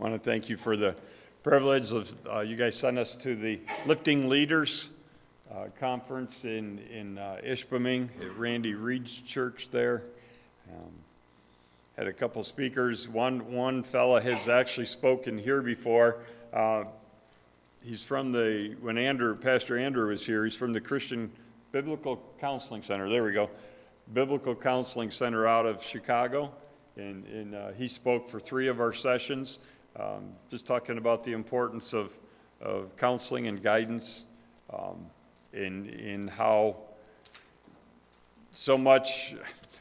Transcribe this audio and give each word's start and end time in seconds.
want 0.00 0.14
to 0.14 0.18
thank 0.18 0.48
you 0.48 0.56
for 0.56 0.78
the 0.78 0.96
privilege 1.42 1.92
of, 1.92 2.14
uh, 2.26 2.40
you 2.40 2.56
guys 2.56 2.74
sent 2.74 2.98
us 2.98 3.14
to 3.16 3.36
the 3.36 3.60
Lifting 3.84 4.30
Leaders 4.30 4.88
uh, 5.52 5.66
Conference 5.78 6.46
in, 6.46 6.78
in 6.90 7.18
uh, 7.18 7.38
Ishpeming 7.44 8.08
at 8.18 8.34
Randy 8.38 8.72
Reed's 8.72 9.20
church 9.20 9.68
there. 9.70 10.04
Um, 10.70 10.90
Had 11.98 12.06
a 12.06 12.14
couple 12.14 12.42
speakers. 12.44 13.10
One, 13.10 13.52
one 13.52 13.82
fella 13.82 14.22
has 14.22 14.48
actually 14.48 14.86
spoken 14.86 15.36
here 15.36 15.60
before. 15.60 16.22
Uh, 16.50 16.84
He's 17.84 18.04
from 18.04 18.32
the, 18.32 18.76
when 18.82 18.98
Andrew, 18.98 19.34
Pastor 19.34 19.78
Andrew 19.78 20.08
was 20.08 20.26
here, 20.26 20.44
he's 20.44 20.54
from 20.54 20.74
the 20.74 20.82
Christian 20.82 21.30
Biblical 21.72 22.22
Counseling 22.38 22.82
Center. 22.82 23.08
There 23.08 23.24
we 23.24 23.32
go. 23.32 23.50
Biblical 24.12 24.54
Counseling 24.54 25.10
Center 25.10 25.46
out 25.46 25.64
of 25.64 25.82
Chicago. 25.82 26.52
And, 26.96 27.24
and 27.26 27.54
uh, 27.54 27.70
he 27.72 27.88
spoke 27.88 28.28
for 28.28 28.38
three 28.38 28.66
of 28.66 28.80
our 28.80 28.92
sessions, 28.92 29.60
um, 29.96 30.32
just 30.50 30.66
talking 30.66 30.98
about 30.98 31.24
the 31.24 31.32
importance 31.32 31.92
of, 31.92 32.16
of 32.60 32.96
counseling 32.96 33.46
and 33.46 33.62
guidance 33.62 34.24
um, 34.72 35.06
in, 35.52 35.86
in 35.90 36.28
how 36.28 36.76
so 38.52 38.76
much, 38.76 39.34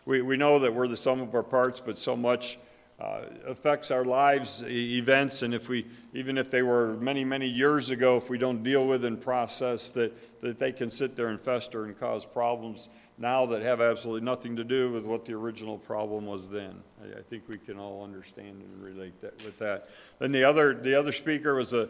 we, 0.06 0.22
we 0.22 0.38
know 0.38 0.60
that 0.60 0.74
we're 0.74 0.88
the 0.88 0.98
sum 0.98 1.22
of 1.22 1.34
our 1.34 1.44
parts, 1.44 1.80
but 1.80 1.98
so 1.98 2.16
much 2.16 2.60
uh, 3.00 3.22
affects 3.48 3.92
our 3.92 4.04
lives, 4.04 4.64
events, 4.68 5.42
and 5.42 5.54
if 5.54 5.70
we, 5.70 5.86
even 6.14 6.38
if 6.38 6.52
they 6.52 6.62
were 6.62 6.96
many, 6.98 7.24
many 7.24 7.48
years 7.48 7.90
ago, 7.92 8.18
if 8.18 8.30
we 8.30 8.38
don't 8.38 8.62
deal 8.62 8.88
with 8.88 9.06
and 9.06 9.22
process 9.22 9.92
that, 9.92 10.42
that 10.42 10.60
they 10.60 10.72
can 10.72 10.90
sit 10.90 11.16
there 11.16 11.28
and 11.28 11.40
fester 11.40 11.86
and 11.86 11.98
cause 12.00 12.26
problems 12.26 12.90
now 13.20 13.46
that 13.46 13.62
have 13.62 13.82
absolutely 13.82 14.26
nothing 14.26 14.56
to 14.56 14.64
do 14.64 14.92
with 14.92 15.06
what 15.06 15.26
the 15.26 15.34
original 15.34 15.78
problem 15.78 16.26
was 16.26 16.50
then. 16.50 16.82
I, 17.04 17.20
I 17.20 17.22
think 17.22 17.44
we 17.48 17.58
can 17.58 17.78
all 17.78 18.04
understand 18.04 18.62
and 18.62 18.82
relate 18.82 19.20
that, 19.22 19.36
with 19.44 19.60
that. 19.60 19.90
Then 20.20 20.32
the 20.32 20.46
other, 20.46 20.74
the 20.74 20.96
other 20.96 21.12
speaker 21.12 21.54
was 21.54 21.74
a 21.74 21.90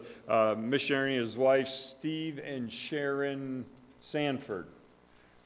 missionary 0.56 1.14
and 1.14 1.24
his 1.24 1.36
wife, 1.36 1.68
Steve 1.68 2.40
and 2.44 2.70
Sharon 2.70 3.64
Sanford 4.00 4.66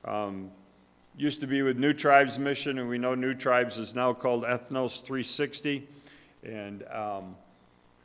Um, 0.05 0.51
used 1.17 1.41
to 1.43 1.47
be 1.47 1.63
with 1.63 1.79
New 1.79 1.93
Tribes 1.93 2.39
Mission, 2.39 2.79
and 2.79 2.89
we 2.89 2.99
know 2.99 3.15
New 3.15 3.35
Tribes 3.35 3.79
is 3.79 3.95
now 3.95 4.13
called 4.13 4.45
Ethnos 4.45 5.03
360. 5.03 5.87
And 6.43 6.83
um, 6.89 7.37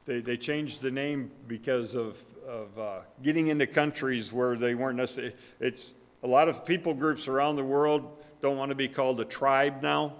they, 0.05 0.19
they 0.19 0.37
changed 0.37 0.81
the 0.81 0.91
name 0.91 1.31
because 1.47 1.95
of, 1.95 2.17
of 2.47 2.79
uh, 2.79 2.99
getting 3.23 3.47
into 3.47 3.67
countries 3.67 4.31
where 4.31 4.55
they 4.55 4.75
weren't 4.75 4.97
necessarily. 4.97 5.35
It's 5.59 5.93
a 6.23 6.27
lot 6.27 6.49
of 6.49 6.65
people 6.65 6.93
groups 6.93 7.27
around 7.27 7.55
the 7.55 7.63
world 7.63 8.17
don't 8.41 8.57
want 8.57 8.69
to 8.69 8.75
be 8.75 8.87
called 8.87 9.19
a 9.19 9.25
tribe 9.25 9.81
now. 9.81 10.13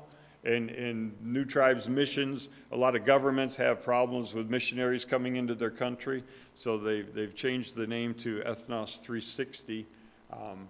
And 0.44 0.70
in 0.70 1.14
New 1.22 1.44
Tribes 1.44 1.90
missions, 1.90 2.48
a 2.72 2.78
lot 2.78 2.96
of 2.96 3.04
governments 3.04 3.58
have 3.58 3.84
problems 3.84 4.34
with 4.34 4.50
missionaries 4.50 5.04
coming 5.04 5.36
into 5.36 5.54
their 5.54 5.70
country, 5.70 6.24
so 6.56 6.78
they've, 6.78 7.14
they've 7.14 7.36
changed 7.36 7.76
the 7.76 7.86
name 7.86 8.14
to 8.16 8.40
Ethnos 8.46 9.02
360. 9.02 9.86
Um, 10.32 10.70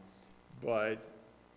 but 0.63 0.97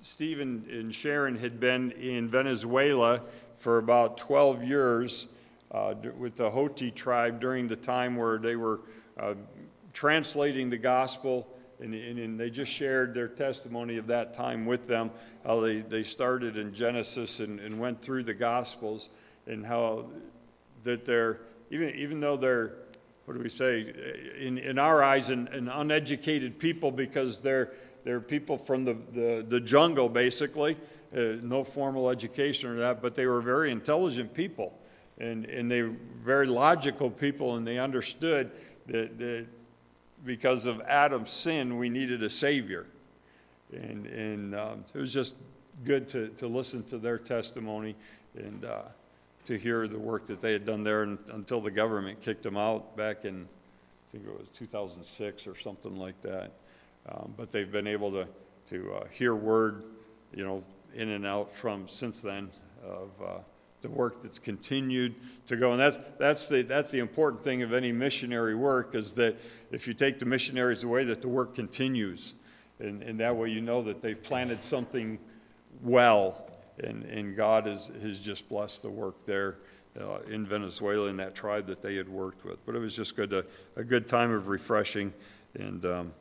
Stephen 0.03 0.64
and 0.69 0.92
and 0.92 0.95
Sharon 0.95 1.36
had 1.36 1.59
been 1.59 1.92
in 1.92 2.29
Venezuela 2.29 3.23
for 3.57 3.79
about 3.79 4.19
12 4.19 4.64
years 4.64 5.29
uh, 5.70 5.95
with 6.19 6.36
the 6.36 6.51
Hoti 6.51 6.91
tribe 6.91 7.41
during 7.41 7.69
the 7.69 7.77
time 7.77 8.17
where 8.17 8.36
they 8.36 8.57
were 8.57 8.80
uh, 9.19 9.35
translating 9.92 10.70
the 10.70 10.79
gospel, 10.79 11.46
and, 11.83 11.95
and, 11.95 12.19
and 12.19 12.39
they 12.39 12.48
just 12.48 12.73
shared 12.73 13.13
their 13.13 13.29
testimony 13.29 13.97
of 13.97 14.07
that 14.07 14.35
time 14.35 14.67
with 14.67 14.87
them, 14.87 15.11
how 15.45 15.61
they, 15.61 15.81
they 15.81 16.05
started 16.05 16.57
in 16.57 16.73
Genesis 16.73 17.41
and, 17.41 17.59
and 17.59 17.79
went 17.81 18.01
through 18.01 18.23
the 18.23 18.35
gospels, 18.35 19.09
and 19.47 19.67
how 19.67 20.07
that 20.85 21.05
they're, 21.05 21.41
even, 21.70 21.91
even 21.97 22.20
though 22.20 22.37
they're, 22.37 22.75
what 23.25 23.35
do 23.35 23.43
we 23.43 23.48
say, 23.48 23.93
in, 24.39 24.59
in 24.59 24.79
our 24.79 25.03
eyes, 25.03 25.31
an, 25.31 25.48
an 25.48 25.69
uneducated 25.69 26.59
people 26.59 26.91
because 26.91 27.41
they're, 27.41 27.73
they're 28.05 28.20
people 28.20 28.57
from 28.57 28.85
the, 28.85 28.97
the, 29.13 29.47
the 29.49 29.61
jungle, 29.61 30.09
basically, 30.09 30.77
uh, 31.17 31.37
no 31.43 31.64
formal 31.64 32.11
education 32.11 32.70
or 32.70 32.77
that, 32.77 33.03
but 33.03 33.14
they 33.14 33.27
were 33.27 33.41
very 33.41 33.70
intelligent 33.70 34.33
people. 34.35 34.79
And, 35.19 35.45
and 35.45 35.70
they 35.70 35.83
were 35.83 35.95
very 36.25 36.47
logical 36.47 37.11
people, 37.11 37.57
and 37.57 37.67
they 37.67 37.79
understood 37.79 38.51
that, 38.87 39.19
that 39.19 39.47
because 40.24 40.66
of 40.66 40.80
Adam's 40.83 41.30
sin, 41.30 41.78
we 41.78 41.88
needed 41.88 42.22
a 42.22 42.30
Savior. 42.30 42.86
And, 43.72 44.06
and 44.06 44.55
um, 44.55 44.84
it 44.94 44.98
was 44.98 45.12
just 45.12 45.34
good 45.84 46.08
to, 46.08 46.28
to 46.28 46.46
listen 46.46 46.84
to 46.84 46.98
their 46.98 47.18
testimony 47.18 47.96
and 48.36 48.64
uh, 48.64 48.83
to 49.44 49.58
hear 49.58 49.88
the 49.88 49.98
work 49.98 50.27
that 50.27 50.40
they 50.40 50.52
had 50.52 50.64
done 50.64 50.84
there 50.84 51.02
un- 51.02 51.18
until 51.33 51.60
the 51.60 51.70
government 51.70 52.20
kicked 52.20 52.42
them 52.42 52.56
out 52.56 52.96
back 52.96 53.24
in, 53.24 53.42
I 53.42 54.12
think 54.12 54.27
it 54.27 54.38
was 54.38 54.48
2006 54.55 55.46
or 55.46 55.56
something 55.56 55.96
like 55.96 56.20
that. 56.22 56.52
Um, 57.08 57.34
but 57.36 57.50
they've 57.50 57.70
been 57.70 57.86
able 57.86 58.12
to, 58.12 58.28
to 58.66 58.94
uh, 58.94 59.06
hear 59.08 59.34
word, 59.34 59.86
you 60.34 60.44
know, 60.44 60.62
in 60.94 61.08
and 61.08 61.27
out 61.27 61.52
from 61.52 61.89
since 61.89 62.20
then 62.20 62.50
of 62.84 63.10
uh, 63.24 63.39
the 63.83 63.91
work 63.91 64.23
that's 64.23 64.39
continued 64.39 65.15
to 65.47 65.57
go. 65.57 65.73
And 65.73 65.81
that's, 65.81 65.98
that's, 66.19 66.47
the, 66.47 66.63
that's 66.63 66.91
the 66.91 67.01
important 67.01 67.43
thing 67.43 67.63
of 67.63 67.73
any 67.73 67.93
missionary 67.93 68.55
work 68.55 68.95
is 68.95 69.13
that 69.15 69.37
if 69.70 69.87
you 69.87 69.95
take 69.95 70.19
the 70.19 70.25
missionaries 70.25 70.85
away, 70.85 71.05
that 71.05 71.20
the 71.20 71.29
work 71.29 71.55
continues. 71.55 72.35
And, 72.79 73.03
and 73.03 73.20
that 73.20 73.37
way 73.37 73.51
you 73.51 73.61
know 73.61 73.83
that 73.83 74.01
they've 74.01 74.20
planted 74.20 74.63
something 74.63 75.19
well. 75.83 76.48
And, 76.83 77.05
and 77.05 77.37
God 77.37 77.67
has, 77.67 77.93
has 78.03 78.19
just 78.19 78.48
blessed 78.48 78.83
the 78.83 78.91
work 78.91 79.27
there 79.27 79.57
uh, 80.01 80.20
in 80.29 80.47
Venezuela 80.47 81.09
in 81.09 81.17
that 81.19 81.35
tribe 81.35 81.67
that 81.67 81.83
they 81.83 81.97
had 81.97 82.09
worked 82.09 82.45
with. 82.45 82.64
But 82.64 82.75
it 82.75 82.79
was 82.79 82.97
just 82.97 83.17
good, 83.17 83.31
to, 83.31 83.45
a 83.77 83.85
good 83.85 84.07
time 84.07 84.33
of 84.33 84.49
refreshing 84.49 85.13
and 85.55 85.85
um, 85.85 86.14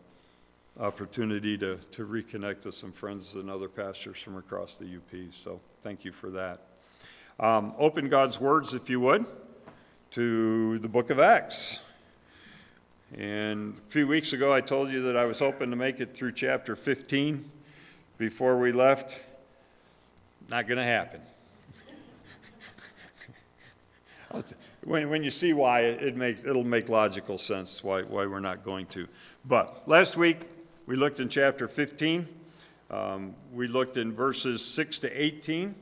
opportunity 0.80 1.58
to, 1.58 1.78
to 1.92 2.06
reconnect 2.06 2.66
with 2.66 2.76
some 2.76 2.92
friends 2.92 3.36
and 3.36 3.50
other 3.50 3.70
pastors 3.70 4.20
from 4.20 4.38
across 4.38 4.78
the 4.78 4.86
UP. 4.86 5.34
So 5.34 5.60
thank 5.82 6.04
you 6.06 6.12
for 6.12 6.30
that. 6.32 6.71
Um, 7.42 7.74
open 7.80 8.08
God's 8.08 8.40
words, 8.40 8.76
if 8.76 8.88
you 8.88 9.00
would, 9.00 9.26
to 10.12 10.78
the 10.78 10.88
book 10.88 11.10
of 11.10 11.20
Acts. 11.20 11.80
And 13.18 13.76
a 13.76 13.90
few 13.90 14.06
weeks 14.06 14.32
ago, 14.32 14.54
I 14.54 14.62
told 14.62 14.92
you 14.92 15.02
that 15.02 15.18
I 15.18 15.26
was 15.26 15.40
hoping 15.40 15.72
to 15.72 15.76
make 15.76 16.00
it 16.00 16.14
through 16.14 16.34
chapter 16.34 16.76
15 16.76 17.50
before 18.20 18.60
we 18.60 18.72
left. 18.72 19.24
Not 20.50 20.68
going 20.68 20.78
to 20.78 20.84
happen. 20.84 21.22
when, 24.84 25.10
when 25.10 25.24
you 25.24 25.32
see 25.32 25.54
why, 25.54 25.80
it, 25.80 26.16
makes, 26.16 26.46
it'll 26.46 26.64
make 26.64 26.90
logical 26.90 27.40
sense 27.40 27.84
why, 27.84 28.04
why 28.04 28.28
we're 28.28 28.40
not 28.40 28.64
going 28.64 28.86
to. 28.88 29.08
But 29.46 29.88
last 29.88 30.16
week, 30.16 30.42
we 30.86 30.96
looked 30.96 31.20
in 31.20 31.28
chapter 31.28 31.68
15. 31.68 32.28
Um, 32.92 33.34
we 33.52 33.68
looked 33.68 33.98
in 33.98 34.14
verses 34.14 34.64
6 34.64 35.00
to 35.00 35.10
18. 35.10 35.74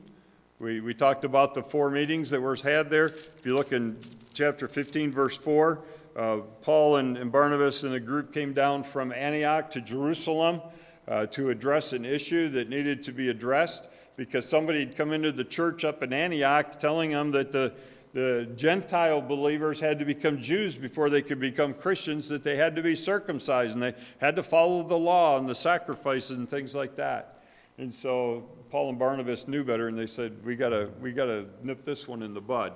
We, 0.60 0.80
we 0.80 0.92
talked 0.92 1.24
about 1.24 1.54
the 1.54 1.62
four 1.62 1.90
meetings 1.90 2.28
that 2.28 2.42
were 2.42 2.54
had 2.54 2.90
there. 2.90 3.06
If 3.06 3.46
you 3.46 3.54
look 3.54 3.72
in 3.72 3.98
chapter 4.34 4.68
15, 4.68 5.10
verse 5.10 5.34
4, 5.38 5.80
uh, 6.14 6.36
Paul 6.60 6.96
and, 6.96 7.16
and 7.16 7.32
Barnabas 7.32 7.82
and 7.82 7.94
a 7.94 8.00
group 8.00 8.30
came 8.34 8.52
down 8.52 8.82
from 8.82 9.10
Antioch 9.10 9.70
to 9.70 9.80
Jerusalem 9.80 10.60
uh, 11.08 11.24
to 11.28 11.48
address 11.48 11.94
an 11.94 12.04
issue 12.04 12.50
that 12.50 12.68
needed 12.68 13.02
to 13.04 13.12
be 13.12 13.30
addressed 13.30 13.88
because 14.16 14.46
somebody 14.46 14.80
had 14.80 14.94
come 14.94 15.14
into 15.14 15.32
the 15.32 15.44
church 15.44 15.82
up 15.82 16.02
in 16.02 16.12
Antioch 16.12 16.78
telling 16.78 17.10
them 17.10 17.30
that 17.30 17.52
the, 17.52 17.72
the 18.12 18.46
Gentile 18.54 19.22
believers 19.22 19.80
had 19.80 19.98
to 19.98 20.04
become 20.04 20.42
Jews 20.42 20.76
before 20.76 21.08
they 21.08 21.22
could 21.22 21.40
become 21.40 21.72
Christians, 21.72 22.28
that 22.28 22.44
they 22.44 22.56
had 22.56 22.76
to 22.76 22.82
be 22.82 22.94
circumcised 22.94 23.72
and 23.72 23.82
they 23.82 23.94
had 24.18 24.36
to 24.36 24.42
follow 24.42 24.82
the 24.82 24.98
law 24.98 25.38
and 25.38 25.48
the 25.48 25.54
sacrifices 25.54 26.36
and 26.36 26.50
things 26.50 26.74
like 26.74 26.96
that. 26.96 27.39
And 27.80 27.92
so 27.94 28.44
Paul 28.70 28.90
and 28.90 28.98
Barnabas 28.98 29.48
knew 29.48 29.64
better 29.64 29.88
and 29.88 29.98
they 29.98 30.06
said, 30.06 30.44
We 30.44 30.54
gotta, 30.54 30.90
we 31.00 31.12
gotta 31.12 31.46
nip 31.62 31.82
this 31.82 32.06
one 32.06 32.22
in 32.22 32.34
the 32.34 32.40
bud. 32.42 32.74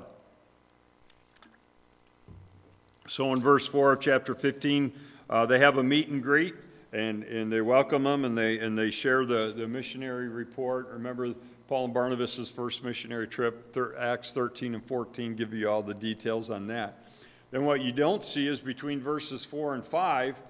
So 3.07 3.31
in 3.35 3.41
verse 3.43 3.69
4 3.69 3.93
of 3.93 4.01
chapter 4.01 4.35
15, 4.35 4.95
uh, 5.29 5.45
they 5.45 5.59
have 5.59 5.77
a 5.77 5.83
meet 5.83 6.09
and 6.09 6.23
greet 6.23 6.55
and, 6.91 7.23
and 7.25 7.53
they 7.53 7.61
welcome 7.61 8.05
them 8.05 8.25
and 8.25 8.37
they, 8.37 8.59
and 8.59 8.79
they 8.79 8.91
share 8.91 9.27
the, 9.27 9.53
the 9.55 9.69
missionary 9.69 10.29
report. 10.29 10.89
Remember, 10.89 11.35
Paul 11.69 11.85
and 11.85 11.93
Barnabas' 11.93 12.51
first 12.51 12.83
missionary 12.83 13.29
trip, 13.29 13.75
thir- 13.75 13.95
Acts 13.99 14.33
13 14.33 14.75
and 14.75 14.87
14, 14.87 15.37
give 15.37 15.53
you 15.53 15.69
all 15.69 15.83
the 15.83 15.93
details 15.93 16.49
on 16.49 16.67
that. 16.69 17.07
Then 17.51 17.67
what 17.67 17.83
you 17.83 17.93
don't 17.93 18.25
see 18.25 18.49
is 18.49 18.63
between 18.63 19.03
verses 19.03 19.45
4 19.45 19.75
and 19.75 19.85
5, 19.85 20.41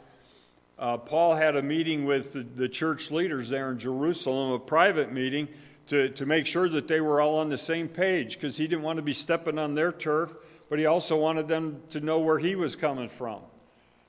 uh, 0.79 0.99
Paul 0.99 1.37
had 1.37 1.57
a 1.57 1.63
meeting 1.63 2.05
with 2.05 2.33
the, 2.33 2.41
the 2.41 2.69
church 2.69 3.11
leaders 3.11 3.49
there 3.49 3.71
in 3.71 3.79
Jerusalem, 3.79 4.53
a 4.53 4.59
private 4.59 5.13
meeting, 5.13 5.49
to, 5.87 6.09
to 6.11 6.27
make 6.27 6.47
sure 6.47 6.69
that 6.69 6.89
they 6.89 7.01
were 7.01 7.21
all 7.21 7.39
on 7.39 7.49
the 7.49 7.59
same 7.59 7.89
page 7.89 8.35
because 8.35 8.57
he 8.57 8.67
didn't 8.67 8.83
want 8.83 8.97
to 8.97 9.03
be 9.03 9.13
stepping 9.13 9.59
on 9.59 9.75
their 9.75 9.93
turf, 9.93 10.35
but 10.69 10.79
he 10.79 10.87
also 10.87 11.17
wanted 11.17 11.47
them 11.47 11.83
to 11.91 12.01
know 12.01 12.19
where 12.19 12.39
he 12.39 12.57
was 12.57 12.75
coming 12.75 13.09
from. 13.09 13.41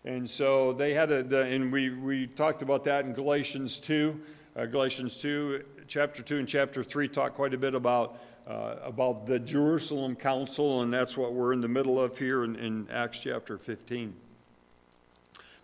And 0.05 0.29
so 0.29 0.71
they 0.73 0.93
had 0.93 1.11
a, 1.11 1.23
the, 1.23 1.41
and 1.41 1.71
we, 1.71 1.89
we 1.89 2.27
talked 2.27 2.61
about 2.61 2.83
that 2.85 3.05
in 3.05 3.13
Galatians 3.13 3.79
2. 3.79 4.21
Uh, 4.55 4.65
Galatians 4.65 5.19
2 5.21 5.63
chapter 5.87 6.23
2 6.23 6.37
and 6.37 6.47
chapter 6.47 6.81
3 6.81 7.07
talk 7.07 7.33
quite 7.33 7.53
a 7.53 7.57
bit 7.57 7.75
about, 7.75 8.19
uh, 8.47 8.75
about 8.83 9.25
the 9.25 9.39
Jerusalem 9.39 10.15
Council, 10.15 10.81
and 10.81 10.93
that's 10.93 11.17
what 11.17 11.33
we're 11.33 11.53
in 11.53 11.61
the 11.61 11.67
middle 11.67 12.01
of 12.01 12.17
here 12.17 12.43
in, 12.43 12.55
in 12.55 12.87
Acts 12.89 13.21
chapter 13.21 13.57
15. 13.57 14.15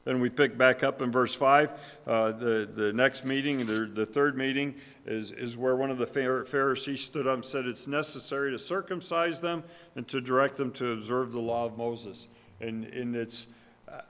Then 0.04 0.20
we 0.20 0.30
pick 0.30 0.58
back 0.58 0.84
up 0.84 1.02
in 1.02 1.12
verse 1.12 1.36
5. 1.36 2.02
Uh, 2.08 2.32
the, 2.32 2.70
the 2.74 2.94
next 2.94 3.24
meeting, 3.24 3.60
the, 3.60 3.86
the 3.86 4.06
third 4.06 4.36
meeting, 4.36 4.76
is, 5.06 5.32
is 5.32 5.56
where 5.56 5.76
one 5.76 5.92
of 5.92 6.00
the 6.00 6.08
Pharisees 6.08 7.02
stood 7.04 7.28
up 7.28 7.36
and 7.36 7.46
said 7.46 7.66
it's 7.66 7.88
necessary 7.88 8.52
to 8.52 8.60
circumcise 8.60 9.40
them 9.40 9.64
and 9.96 10.08
to 10.08 10.20
direct 10.20 10.58
them 10.58 10.72
to 10.74 10.94
observe 10.94 11.32
the 11.32 11.40
law 11.40 11.66
of 11.66 11.78
Moses. 11.78 12.28
And, 12.60 12.86
and 12.86 13.16
it's, 13.16 13.48
uh, 13.88 14.02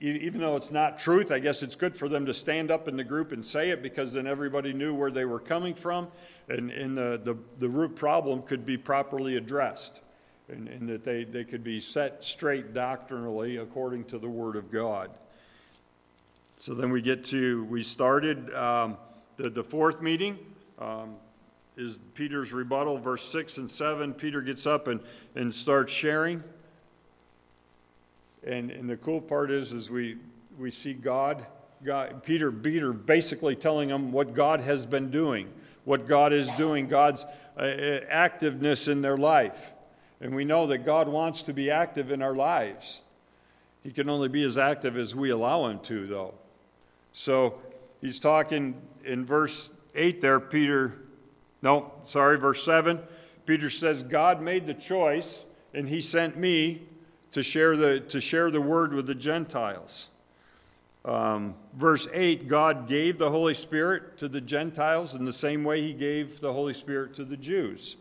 even 0.00 0.40
though 0.40 0.54
it's 0.54 0.70
not 0.70 0.98
truth, 0.98 1.32
I 1.32 1.40
guess 1.40 1.64
it's 1.64 1.74
good 1.74 1.96
for 1.96 2.08
them 2.08 2.26
to 2.26 2.34
stand 2.34 2.70
up 2.70 2.86
in 2.86 2.96
the 2.96 3.04
group 3.04 3.32
and 3.32 3.44
say 3.44 3.70
it 3.70 3.82
because 3.82 4.12
then 4.12 4.28
everybody 4.28 4.72
knew 4.72 4.94
where 4.94 5.10
they 5.10 5.24
were 5.24 5.40
coming 5.40 5.74
from 5.74 6.08
and, 6.48 6.70
and 6.70 6.96
the, 6.96 7.20
the, 7.22 7.36
the 7.58 7.68
root 7.68 7.96
problem 7.96 8.42
could 8.42 8.64
be 8.64 8.76
properly 8.76 9.36
addressed 9.36 10.00
and, 10.48 10.68
and 10.68 10.88
that 10.88 11.04
they, 11.04 11.24
they 11.24 11.44
could 11.44 11.62
be 11.62 11.80
set 11.80 12.22
straight 12.24 12.72
doctrinally 12.72 13.56
according 13.56 14.04
to 14.04 14.18
the 14.18 14.28
Word 14.28 14.56
of 14.56 14.70
God. 14.70 15.10
So 16.60 16.74
then 16.74 16.90
we 16.90 17.00
get 17.00 17.24
to, 17.24 17.64
we 17.64 17.82
started 17.82 18.52
um, 18.52 18.98
the, 19.38 19.48
the 19.48 19.64
fourth 19.64 20.02
meeting. 20.02 20.38
Um, 20.78 21.14
is 21.74 21.98
Peter's 22.12 22.52
rebuttal, 22.52 22.98
verse 22.98 23.24
6 23.24 23.56
and 23.56 23.70
7. 23.70 24.12
Peter 24.12 24.42
gets 24.42 24.66
up 24.66 24.86
and, 24.86 25.00
and 25.34 25.54
starts 25.54 25.90
sharing. 25.90 26.44
And, 28.46 28.70
and 28.70 28.90
the 28.90 28.98
cool 28.98 29.22
part 29.22 29.50
is, 29.50 29.72
is 29.72 29.88
we, 29.88 30.18
we 30.58 30.70
see 30.70 30.92
God, 30.92 31.46
God, 31.82 32.22
Peter, 32.22 32.52
Peter 32.52 32.92
basically 32.92 33.56
telling 33.56 33.88
them 33.88 34.12
what 34.12 34.34
God 34.34 34.60
has 34.60 34.84
been 34.84 35.10
doing, 35.10 35.48
what 35.84 36.06
God 36.06 36.34
is 36.34 36.50
doing, 36.58 36.88
God's 36.88 37.24
uh, 37.56 37.60
uh 37.60 38.00
activeness 38.12 38.86
in 38.86 39.00
their 39.00 39.16
life. 39.16 39.70
And 40.20 40.34
we 40.34 40.44
know 40.44 40.66
that 40.66 40.84
God 40.84 41.08
wants 41.08 41.42
to 41.44 41.54
be 41.54 41.70
active 41.70 42.10
in 42.10 42.20
our 42.20 42.34
lives. 42.34 43.00
He 43.82 43.92
can 43.92 44.10
only 44.10 44.28
be 44.28 44.44
as 44.44 44.58
active 44.58 44.98
as 44.98 45.14
we 45.14 45.30
allow 45.30 45.64
him 45.64 45.78
to, 45.84 46.06
though. 46.06 46.34
So 47.12 47.60
he's 48.00 48.18
talking 48.18 48.80
in 49.04 49.24
verse 49.24 49.72
8 49.94 50.20
there, 50.20 50.40
Peter, 50.40 50.98
no, 51.62 51.92
sorry, 52.04 52.38
verse 52.38 52.64
7. 52.64 53.00
Peter 53.46 53.70
says, 53.70 54.02
God 54.02 54.40
made 54.40 54.66
the 54.66 54.74
choice, 54.74 55.44
and 55.74 55.88
he 55.88 56.00
sent 56.00 56.36
me 56.36 56.82
to 57.32 57.42
share 57.42 57.76
the, 57.76 58.00
to 58.00 58.20
share 58.20 58.50
the 58.50 58.60
word 58.60 58.92
with 58.92 59.06
the 59.06 59.14
Gentiles. 59.14 60.08
Um, 61.04 61.54
verse 61.74 62.06
8 62.12 62.46
God 62.46 62.86
gave 62.86 63.18
the 63.18 63.30
Holy 63.30 63.54
Spirit 63.54 64.18
to 64.18 64.28
the 64.28 64.40
Gentiles 64.40 65.14
in 65.14 65.24
the 65.24 65.32
same 65.32 65.64
way 65.64 65.80
he 65.80 65.94
gave 65.94 66.40
the 66.40 66.52
Holy 66.52 66.74
Spirit 66.74 67.14
to 67.14 67.24
the 67.24 67.38
Jews. 67.38 67.96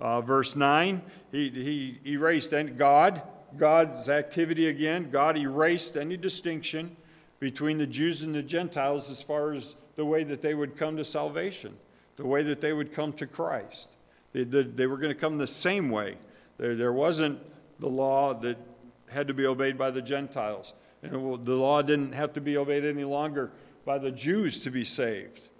Uh, 0.00 0.20
verse 0.20 0.56
9 0.56 1.00
he, 1.30 1.48
he 1.50 2.12
erased 2.12 2.52
any, 2.52 2.72
God, 2.72 3.22
God's 3.56 4.08
activity 4.08 4.68
again, 4.68 5.10
God 5.10 5.36
erased 5.36 5.96
any 5.96 6.16
distinction 6.16 6.96
between 7.44 7.76
the 7.76 7.86
Jews 7.86 8.22
and 8.22 8.34
the 8.34 8.42
Gentiles 8.42 9.10
as 9.10 9.22
far 9.22 9.52
as 9.52 9.76
the 9.96 10.04
way 10.06 10.24
that 10.24 10.40
they 10.40 10.54
would 10.54 10.78
come 10.78 10.96
to 10.96 11.04
salvation, 11.04 11.76
the 12.16 12.26
way 12.26 12.42
that 12.42 12.62
they 12.62 12.72
would 12.72 12.90
come 12.90 13.12
to 13.12 13.26
Christ. 13.26 13.90
They, 14.32 14.44
they, 14.44 14.62
they 14.62 14.86
were 14.86 14.96
going 14.96 15.12
to 15.12 15.20
come 15.20 15.36
the 15.36 15.46
same 15.46 15.90
way. 15.90 16.16
There, 16.56 16.74
there 16.74 16.94
wasn't 16.94 17.38
the 17.78 17.90
law 17.90 18.32
that 18.32 18.56
had 19.10 19.28
to 19.28 19.34
be 19.34 19.44
obeyed 19.44 19.76
by 19.76 19.90
the 19.90 20.00
Gentiles. 20.00 20.72
And 21.02 21.44
the 21.44 21.54
law 21.54 21.82
didn't 21.82 22.12
have 22.12 22.32
to 22.32 22.40
be 22.40 22.56
obeyed 22.56 22.82
any 22.82 23.04
longer 23.04 23.50
by 23.84 23.98
the 23.98 24.10
Jews 24.10 24.58
to 24.60 24.70
be 24.70 24.82
saved. 24.82 25.50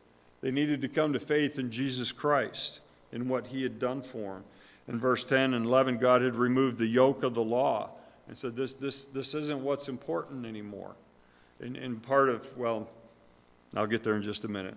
They 0.41 0.51
needed 0.51 0.81
to 0.81 0.89
come 0.89 1.13
to 1.13 1.21
faith 1.21 1.59
in 1.59 1.71
Jesus 1.71 2.13
Christ 2.13 2.81
and 3.13 3.29
what 3.29 3.49
he 3.49 3.63
had 3.63 3.79
done 3.79 4.01
for 4.01 4.37
them. 4.37 4.45
In 4.89 4.99
verse 4.99 5.23
10 5.23 5.53
and 5.53 5.67
11, 5.67 5.99
God 5.99 6.23
had 6.23 6.35
removed 6.35 6.79
the 6.79 6.87
yoke 6.87 7.23
of 7.23 7.35
the 7.35 7.45
law 7.45 7.91
and 8.27 8.35
said, 8.35 8.57
This, 8.57 8.73
this, 8.73 9.05
this 9.05 9.35
isn't 9.35 9.61
what's 9.61 9.89
important 9.89 10.47
anymore 10.47 10.97
in, 11.61 11.77
in 11.77 12.01
part 12.01 12.29
of, 12.29 12.57
well, 12.57 12.89
I'll 13.75 13.87
get 13.87 14.03
there 14.03 14.17
in 14.17 14.23
just 14.23 14.45
a 14.45 14.49
minute. 14.49 14.77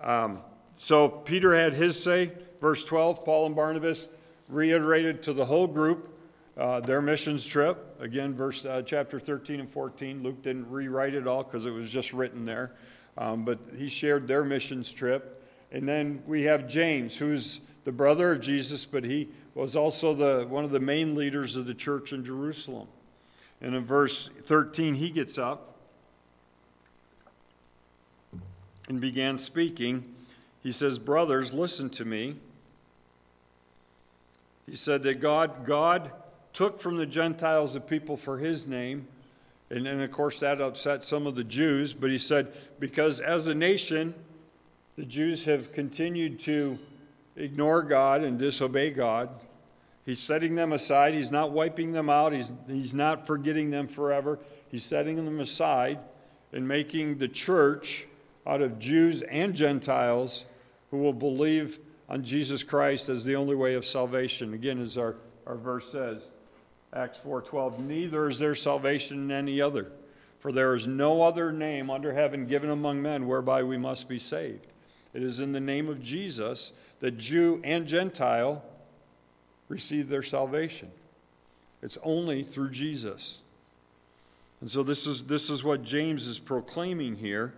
Um, 0.00 0.38
so 0.74 1.08
Peter 1.08 1.54
had 1.54 1.74
his 1.74 2.02
say. 2.02 2.32
Verse 2.60 2.84
12, 2.84 3.24
Paul 3.24 3.46
and 3.46 3.56
Barnabas 3.56 4.08
reiterated 4.48 5.22
to 5.24 5.32
the 5.32 5.44
whole 5.44 5.66
group 5.66 6.14
uh, 6.56 6.80
their 6.80 7.02
missions 7.02 7.44
trip. 7.46 7.96
Again, 8.00 8.34
verse 8.34 8.64
uh, 8.64 8.82
chapter 8.82 9.18
13 9.18 9.60
and 9.60 9.68
14. 9.68 10.22
Luke 10.22 10.42
didn't 10.42 10.70
rewrite 10.70 11.14
it 11.14 11.26
all 11.26 11.42
because 11.42 11.66
it 11.66 11.72
was 11.72 11.90
just 11.90 12.12
written 12.12 12.44
there. 12.44 12.72
Um, 13.18 13.44
but 13.44 13.58
he 13.76 13.88
shared 13.88 14.26
their 14.26 14.44
missions 14.44 14.92
trip. 14.92 15.42
And 15.72 15.88
then 15.88 16.22
we 16.26 16.44
have 16.44 16.68
James, 16.68 17.16
who's 17.16 17.60
the 17.84 17.92
brother 17.92 18.32
of 18.32 18.40
Jesus, 18.40 18.84
but 18.84 19.04
he 19.04 19.28
was 19.54 19.76
also 19.76 20.14
the, 20.14 20.46
one 20.48 20.64
of 20.64 20.70
the 20.70 20.80
main 20.80 21.14
leaders 21.14 21.56
of 21.56 21.66
the 21.66 21.74
church 21.74 22.12
in 22.12 22.24
Jerusalem. 22.24 22.88
And 23.60 23.74
in 23.74 23.84
verse 23.84 24.28
13, 24.28 24.94
he 24.94 25.10
gets 25.10 25.38
up 25.38 25.73
and 28.88 29.00
began 29.00 29.38
speaking. 29.38 30.04
He 30.62 30.72
says, 30.72 30.98
Brothers, 30.98 31.52
listen 31.52 31.90
to 31.90 32.04
me. 32.04 32.36
He 34.66 34.76
said 34.76 35.02
that 35.02 35.20
God, 35.20 35.64
God 35.64 36.10
took 36.52 36.80
from 36.80 36.96
the 36.96 37.06
Gentiles 37.06 37.74
the 37.74 37.80
people 37.80 38.16
for 38.16 38.38
his 38.38 38.66
name. 38.66 39.06
And, 39.70 39.86
and 39.86 40.00
of 40.00 40.10
course, 40.10 40.40
that 40.40 40.60
upset 40.60 41.04
some 41.04 41.26
of 41.26 41.34
the 41.34 41.44
Jews. 41.44 41.92
But 41.92 42.10
he 42.10 42.18
said, 42.18 42.52
because 42.78 43.20
as 43.20 43.46
a 43.46 43.54
nation, 43.54 44.14
the 44.96 45.04
Jews 45.04 45.44
have 45.46 45.72
continued 45.72 46.38
to 46.40 46.78
ignore 47.36 47.82
God 47.82 48.22
and 48.22 48.38
disobey 48.38 48.90
God. 48.90 49.28
He's 50.06 50.20
setting 50.20 50.54
them 50.54 50.72
aside. 50.72 51.14
He's 51.14 51.32
not 51.32 51.50
wiping 51.50 51.92
them 51.92 52.08
out. 52.08 52.32
He's, 52.32 52.52
he's 52.68 52.94
not 52.94 53.26
forgetting 53.26 53.70
them 53.70 53.88
forever. 53.88 54.38
He's 54.70 54.84
setting 54.84 55.16
them 55.16 55.40
aside 55.40 55.98
and 56.52 56.68
making 56.68 57.18
the 57.18 57.28
church 57.28 58.06
out 58.46 58.62
of 58.62 58.78
Jews 58.78 59.22
and 59.22 59.54
Gentiles 59.54 60.44
who 60.90 60.98
will 60.98 61.12
believe 61.12 61.78
on 62.08 62.22
Jesus 62.22 62.62
Christ 62.62 63.08
as 63.08 63.24
the 63.24 63.36
only 63.36 63.54
way 63.54 63.74
of 63.74 63.84
salvation. 63.84 64.54
Again, 64.54 64.78
as 64.78 64.98
our, 64.98 65.16
our 65.46 65.56
verse 65.56 65.90
says, 65.90 66.30
Acts 66.92 67.18
4:12, 67.18 67.80
neither 67.80 68.28
is 68.28 68.38
there 68.38 68.54
salvation 68.54 69.24
in 69.24 69.30
any 69.30 69.60
other, 69.60 69.90
for 70.38 70.52
there 70.52 70.74
is 70.74 70.86
no 70.86 71.22
other 71.22 71.50
name 71.50 71.90
under 71.90 72.12
heaven 72.12 72.46
given 72.46 72.70
among 72.70 73.02
men 73.02 73.26
whereby 73.26 73.62
we 73.62 73.76
must 73.76 74.08
be 74.08 74.18
saved. 74.18 74.66
It 75.12 75.22
is 75.22 75.40
in 75.40 75.52
the 75.52 75.60
name 75.60 75.88
of 75.88 76.02
Jesus 76.02 76.72
that 77.00 77.18
Jew 77.18 77.60
and 77.64 77.86
Gentile 77.86 78.64
receive 79.68 80.08
their 80.08 80.22
salvation. 80.22 80.90
It's 81.82 81.98
only 82.02 82.42
through 82.42 82.70
Jesus. 82.70 83.42
And 84.60 84.70
so 84.70 84.82
this 84.82 85.06
is, 85.06 85.24
this 85.24 85.50
is 85.50 85.62
what 85.62 85.82
James 85.82 86.26
is 86.26 86.38
proclaiming 86.38 87.16
here. 87.16 87.54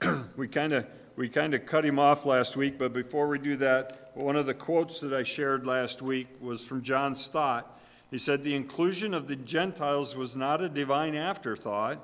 we 0.36 0.48
kind 0.48 0.72
of 0.72 0.86
we 1.16 1.28
kind 1.28 1.52
of 1.52 1.66
cut 1.66 1.84
him 1.84 1.98
off 1.98 2.24
last 2.24 2.56
week, 2.56 2.78
but 2.78 2.92
before 2.92 3.26
we 3.26 3.40
do 3.40 3.56
that, 3.56 4.12
one 4.14 4.36
of 4.36 4.46
the 4.46 4.54
quotes 4.54 5.00
that 5.00 5.12
I 5.12 5.24
shared 5.24 5.66
last 5.66 6.00
week 6.00 6.28
was 6.40 6.64
from 6.64 6.80
John 6.80 7.16
Stott. 7.16 7.76
He 8.10 8.18
said, 8.18 8.44
The 8.44 8.54
inclusion 8.54 9.14
of 9.14 9.26
the 9.26 9.34
Gentiles 9.34 10.14
was 10.14 10.36
not 10.36 10.62
a 10.62 10.68
divine 10.68 11.16
afterthought. 11.16 11.98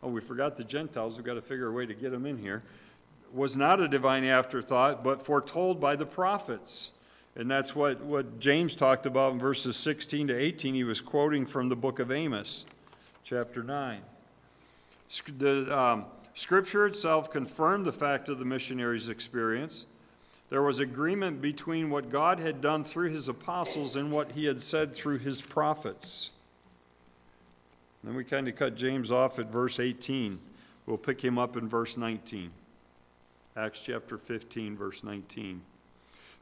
Oh, 0.00 0.08
we 0.08 0.20
forgot 0.20 0.56
the 0.56 0.62
Gentiles. 0.62 1.16
We've 1.16 1.26
got 1.26 1.34
to 1.34 1.42
figure 1.42 1.66
a 1.66 1.72
way 1.72 1.86
to 1.86 1.94
get 1.94 2.12
them 2.12 2.24
in 2.24 2.38
here. 2.38 2.62
Was 3.32 3.56
not 3.56 3.80
a 3.80 3.88
divine 3.88 4.24
afterthought, 4.24 5.02
but 5.02 5.20
foretold 5.20 5.80
by 5.80 5.96
the 5.96 6.06
prophets. 6.06 6.92
And 7.34 7.50
that's 7.50 7.74
what, 7.74 8.00
what 8.02 8.38
James 8.38 8.76
talked 8.76 9.06
about 9.06 9.32
in 9.32 9.38
verses 9.40 9.76
16 9.76 10.28
to 10.28 10.34
18. 10.36 10.74
He 10.74 10.84
was 10.84 11.00
quoting 11.00 11.46
from 11.46 11.68
the 11.68 11.76
book 11.76 11.98
of 11.98 12.12
Amos, 12.12 12.66
chapter 13.24 13.62
9. 13.62 14.02
The, 15.38 15.78
um, 15.78 16.04
Scripture 16.34 16.86
itself 16.86 17.30
confirmed 17.30 17.84
the 17.84 17.92
fact 17.92 18.28
of 18.28 18.38
the 18.38 18.44
missionaries' 18.44 19.08
experience. 19.08 19.86
There 20.48 20.62
was 20.62 20.78
agreement 20.78 21.40
between 21.40 21.90
what 21.90 22.10
God 22.10 22.38
had 22.38 22.60
done 22.60 22.84
through 22.84 23.10
his 23.10 23.28
apostles 23.28 23.96
and 23.96 24.10
what 24.10 24.32
he 24.32 24.46
had 24.46 24.60
said 24.62 24.94
through 24.94 25.18
his 25.18 25.40
prophets. 25.40 26.30
Then 28.04 28.14
we 28.14 28.24
kind 28.24 28.48
of 28.48 28.56
cut 28.56 28.74
James 28.74 29.10
off 29.10 29.38
at 29.38 29.46
verse 29.46 29.78
18. 29.78 30.40
We'll 30.86 30.98
pick 30.98 31.22
him 31.22 31.38
up 31.38 31.56
in 31.56 31.68
verse 31.68 31.96
19. 31.96 32.50
Acts 33.56 33.82
chapter 33.82 34.18
15, 34.18 34.76
verse 34.76 35.04
19. 35.04 35.62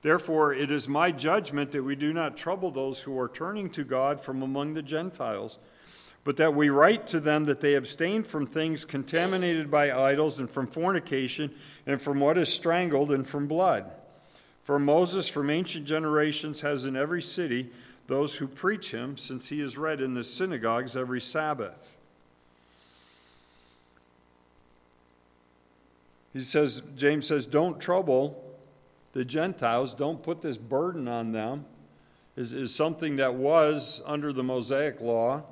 Therefore, 0.03 0.55
it 0.55 0.71
is 0.71 0.89
my 0.89 1.13
judgment 1.13 1.73
that 1.73 1.83
we 1.83 1.95
do 1.95 2.13
not 2.13 2.37
trouble 2.37 2.71
those 2.71 3.03
who 3.03 3.19
are 3.19 3.29
turning 3.29 3.69
to 3.71 3.85
God 3.85 4.19
from 4.19 4.43
among 4.43 4.75
the 4.75 4.83
Gentiles 4.83 5.59
but 6.25 6.37
that 6.37 6.55
we 6.55 6.69
write 6.69 7.07
to 7.09 7.21
them 7.21 7.47
that 7.47 7.61
they 7.61 7.75
abstain 7.75 8.23
from 8.23 8.47
things 8.47 8.85
contaminated 8.85 9.71
by 9.71 9.91
idols 9.91 10.39
and 10.39 10.51
from 10.51 10.67
fornication 10.67 11.51
and 11.87 12.01
from 12.01 12.21
what 12.21 12.37
is 12.37 12.53
strangled 12.53 13.11
and 13.11 13.27
from 13.27 13.47
blood. 13.47 13.91
For 14.63 14.79
Moses 14.79 15.29
from 15.29 15.51
ancient 15.51 15.87
generations 15.87 16.61
has 16.61 16.85
in 16.85 16.97
every 16.97 17.23
city 17.23 17.71
those 18.07 18.37
who 18.37 18.47
preach 18.47 18.91
him, 18.91 19.17
since 19.17 19.49
he 19.49 19.61
is 19.61 19.79
read 19.79 20.01
in 20.01 20.15
the 20.15 20.25
synagogues 20.25 20.97
every 20.97 21.21
Sabbath. 21.21 21.97
He 26.33 26.41
says, 26.41 26.83
James 26.97 27.27
says, 27.27 27.47
don't 27.47 27.81
trouble 27.81 28.45
the 29.13 29.25
Gentiles, 29.25 29.95
don't 29.95 30.23
put 30.23 30.43
this 30.43 30.57
burden 30.57 31.09
on 31.09 31.33
them, 31.33 31.65
is, 32.37 32.53
is 32.53 32.75
something 32.75 33.17
that 33.17 33.35
was 33.35 34.03
under 34.07 34.33
the 34.33 34.45
Mosaic 34.45 35.01
law. 35.01 35.43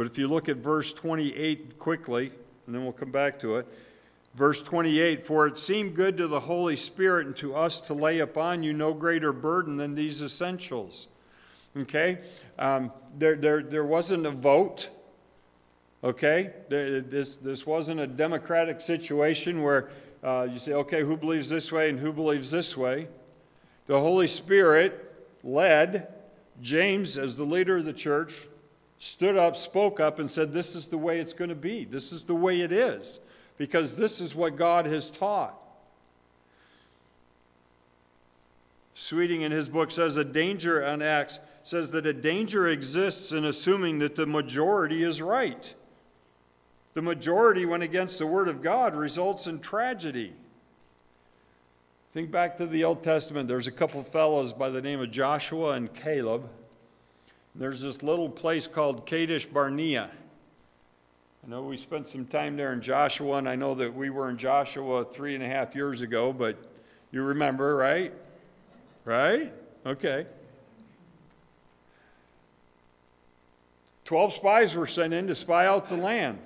But 0.00 0.06
if 0.06 0.16
you 0.16 0.28
look 0.28 0.48
at 0.48 0.56
verse 0.56 0.94
28 0.94 1.78
quickly, 1.78 2.32
and 2.64 2.74
then 2.74 2.84
we'll 2.84 2.92
come 2.94 3.10
back 3.10 3.38
to 3.40 3.56
it. 3.56 3.66
Verse 4.34 4.62
28 4.62 5.26
For 5.26 5.46
it 5.46 5.58
seemed 5.58 5.94
good 5.94 6.16
to 6.16 6.26
the 6.26 6.40
Holy 6.40 6.74
Spirit 6.74 7.26
and 7.26 7.36
to 7.36 7.54
us 7.54 7.82
to 7.82 7.92
lay 7.92 8.20
upon 8.20 8.62
you 8.62 8.72
no 8.72 8.94
greater 8.94 9.30
burden 9.30 9.76
than 9.76 9.94
these 9.94 10.22
essentials. 10.22 11.08
Okay? 11.76 12.20
Um, 12.58 12.92
there, 13.18 13.36
there, 13.36 13.62
there 13.62 13.84
wasn't 13.84 14.24
a 14.24 14.30
vote. 14.30 14.88
Okay? 16.02 16.50
This, 16.70 17.36
this 17.36 17.66
wasn't 17.66 18.00
a 18.00 18.06
democratic 18.06 18.80
situation 18.80 19.62
where 19.62 19.90
uh, 20.24 20.48
you 20.50 20.58
say, 20.58 20.72
okay, 20.72 21.02
who 21.02 21.14
believes 21.14 21.50
this 21.50 21.70
way 21.70 21.90
and 21.90 21.98
who 21.98 22.14
believes 22.14 22.50
this 22.50 22.74
way? 22.74 23.06
The 23.86 24.00
Holy 24.00 24.28
Spirit 24.28 25.28
led 25.44 26.08
James, 26.62 27.18
as 27.18 27.36
the 27.36 27.44
leader 27.44 27.76
of 27.76 27.84
the 27.84 27.92
church, 27.92 28.46
stood 29.00 29.34
up, 29.34 29.56
spoke 29.56 29.98
up, 29.98 30.18
and 30.18 30.30
said, 30.30 30.52
This 30.52 30.76
is 30.76 30.86
the 30.86 30.98
way 30.98 31.18
it's 31.18 31.32
going 31.32 31.48
to 31.48 31.56
be. 31.56 31.84
This 31.84 32.12
is 32.12 32.24
the 32.24 32.34
way 32.34 32.60
it 32.60 32.70
is, 32.70 33.18
because 33.58 33.96
this 33.96 34.20
is 34.20 34.36
what 34.36 34.54
God 34.54 34.86
has 34.86 35.10
taught. 35.10 35.56
Sweeting 38.94 39.40
in 39.40 39.50
his 39.50 39.68
book 39.68 39.90
says 39.90 40.18
a 40.18 40.24
danger 40.24 40.84
on 40.84 41.00
Acts 41.00 41.40
says 41.62 41.90
that 41.92 42.06
a 42.06 42.12
danger 42.12 42.68
exists 42.68 43.32
in 43.32 43.44
assuming 43.44 43.98
that 44.00 44.14
the 44.14 44.26
majority 44.26 45.02
is 45.02 45.22
right. 45.22 45.74
The 46.92 47.02
majority, 47.02 47.64
when 47.64 47.82
against 47.82 48.18
the 48.18 48.26
Word 48.26 48.48
of 48.48 48.60
God, 48.60 48.94
results 48.94 49.46
in 49.46 49.60
tragedy. 49.60 50.34
Think 52.12 52.30
back 52.30 52.56
to 52.58 52.66
the 52.66 52.84
Old 52.84 53.02
Testament. 53.02 53.48
There's 53.48 53.66
a 53.66 53.72
couple 53.72 54.02
fellows 54.02 54.52
by 54.52 54.68
the 54.68 54.82
name 54.82 55.00
of 55.00 55.10
Joshua 55.10 55.72
and 55.72 55.92
Caleb. 55.94 56.50
There's 57.54 57.82
this 57.82 58.02
little 58.02 58.28
place 58.28 58.66
called 58.66 59.06
Kadesh 59.06 59.46
Barnea. 59.46 60.10
I 61.44 61.48
know 61.48 61.62
we 61.62 61.76
spent 61.76 62.06
some 62.06 62.26
time 62.26 62.56
there 62.56 62.72
in 62.72 62.80
Joshua, 62.80 63.38
and 63.38 63.48
I 63.48 63.56
know 63.56 63.74
that 63.74 63.94
we 63.94 64.10
were 64.10 64.28
in 64.28 64.36
Joshua 64.36 65.04
three 65.04 65.34
and 65.34 65.42
a 65.42 65.48
half 65.48 65.74
years 65.74 66.02
ago, 66.02 66.32
but 66.32 66.56
you 67.10 67.22
remember, 67.22 67.74
right? 67.74 68.12
Right? 69.04 69.52
Okay. 69.84 70.26
Twelve 74.04 74.32
spies 74.32 74.74
were 74.74 74.86
sent 74.86 75.14
in 75.14 75.26
to 75.28 75.34
spy 75.34 75.66
out 75.66 75.88
the 75.88 75.96
land. 75.96 76.38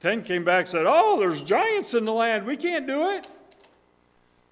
Ten 0.00 0.22
came 0.22 0.44
back 0.44 0.60
and 0.60 0.68
said, 0.68 0.84
Oh, 0.86 1.18
there's 1.18 1.40
giants 1.40 1.94
in 1.94 2.04
the 2.04 2.12
land. 2.12 2.46
We 2.46 2.56
can't 2.56 2.86
do 2.86 3.10
it. 3.10 3.28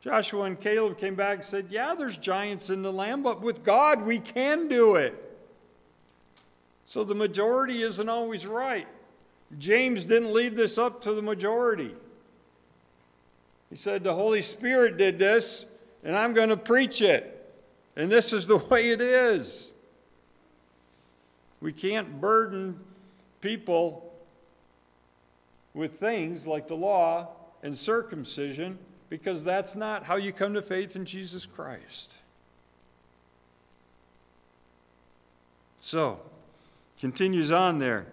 Joshua 0.00 0.44
and 0.44 0.60
Caleb 0.60 0.98
came 0.98 1.14
back 1.14 1.36
and 1.36 1.44
said, 1.44 1.66
Yeah, 1.70 1.94
there's 1.96 2.18
giants 2.18 2.70
in 2.70 2.82
the 2.82 2.92
land, 2.92 3.24
but 3.24 3.40
with 3.40 3.64
God 3.64 4.02
we 4.02 4.18
can 4.18 4.68
do 4.68 4.96
it. 4.96 5.24
So 6.84 7.04
the 7.04 7.14
majority 7.14 7.82
isn't 7.82 8.08
always 8.08 8.46
right. 8.46 8.86
James 9.58 10.06
didn't 10.06 10.32
leave 10.32 10.56
this 10.56 10.78
up 10.78 11.00
to 11.02 11.12
the 11.12 11.22
majority. 11.22 11.94
He 13.70 13.76
said, 13.76 14.04
The 14.04 14.14
Holy 14.14 14.42
Spirit 14.42 14.96
did 14.96 15.18
this, 15.18 15.66
and 16.04 16.16
I'm 16.16 16.32
going 16.32 16.48
to 16.50 16.56
preach 16.56 17.02
it. 17.02 17.34
And 17.96 18.10
this 18.10 18.32
is 18.32 18.46
the 18.46 18.56
way 18.70 18.90
it 18.90 19.00
is. 19.00 19.72
We 21.60 21.72
can't 21.72 22.20
burden 22.20 22.78
people 23.40 24.12
with 25.74 25.98
things 25.98 26.46
like 26.46 26.68
the 26.68 26.76
law 26.76 27.28
and 27.62 27.76
circumcision 27.76 28.78
because 29.08 29.44
that's 29.44 29.74
not 29.74 30.04
how 30.04 30.16
you 30.16 30.32
come 30.32 30.54
to 30.54 30.62
faith 30.62 30.94
in 30.96 31.04
Jesus 31.04 31.46
Christ. 31.46 32.18
So, 35.80 36.20
continues 37.00 37.50
on 37.50 37.78
there. 37.78 38.06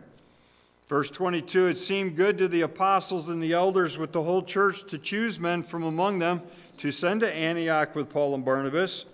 Verse 0.88 1.10
22 1.10 1.68
It 1.68 1.78
seemed 1.78 2.16
good 2.16 2.38
to 2.38 2.48
the 2.48 2.62
apostles 2.62 3.30
and 3.30 3.42
the 3.42 3.54
elders 3.54 3.98
with 3.98 4.14
the 4.14 4.24
whole 4.24 4.44
church 4.44 4.86
to 4.86 4.98
choose 4.98 5.40
men 5.40 5.64
from 5.64 5.84
among 5.84 6.20
them 6.20 6.42
to 6.78 6.92
send 6.92 7.22
to 7.22 7.34
Antioch 7.34 7.96
with 7.96 8.10
Paul 8.10 8.36
and 8.36 8.46
Barnabas. 8.46 9.06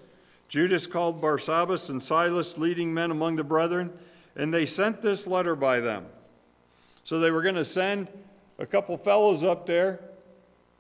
Judas 0.50 0.86
called 0.86 1.22
Barsabbas 1.22 1.90
and 1.90 2.02
Silas, 2.02 2.58
leading 2.58 2.94
men 2.94 3.10
among 3.10 3.38
the 3.38 3.44
brethren, 3.44 3.94
and 4.36 4.54
they 4.54 4.66
sent 4.66 5.02
this 5.02 5.26
letter 5.26 5.56
by 5.56 5.80
them. 5.80 6.06
So 7.04 7.20
they 7.20 7.32
were 7.32 7.42
going 7.42 7.56
to 7.56 7.66
send 7.66 8.10
a 8.60 8.66
couple 8.66 8.98
fellows 8.98 9.44
up 9.44 9.66
there 9.66 10.02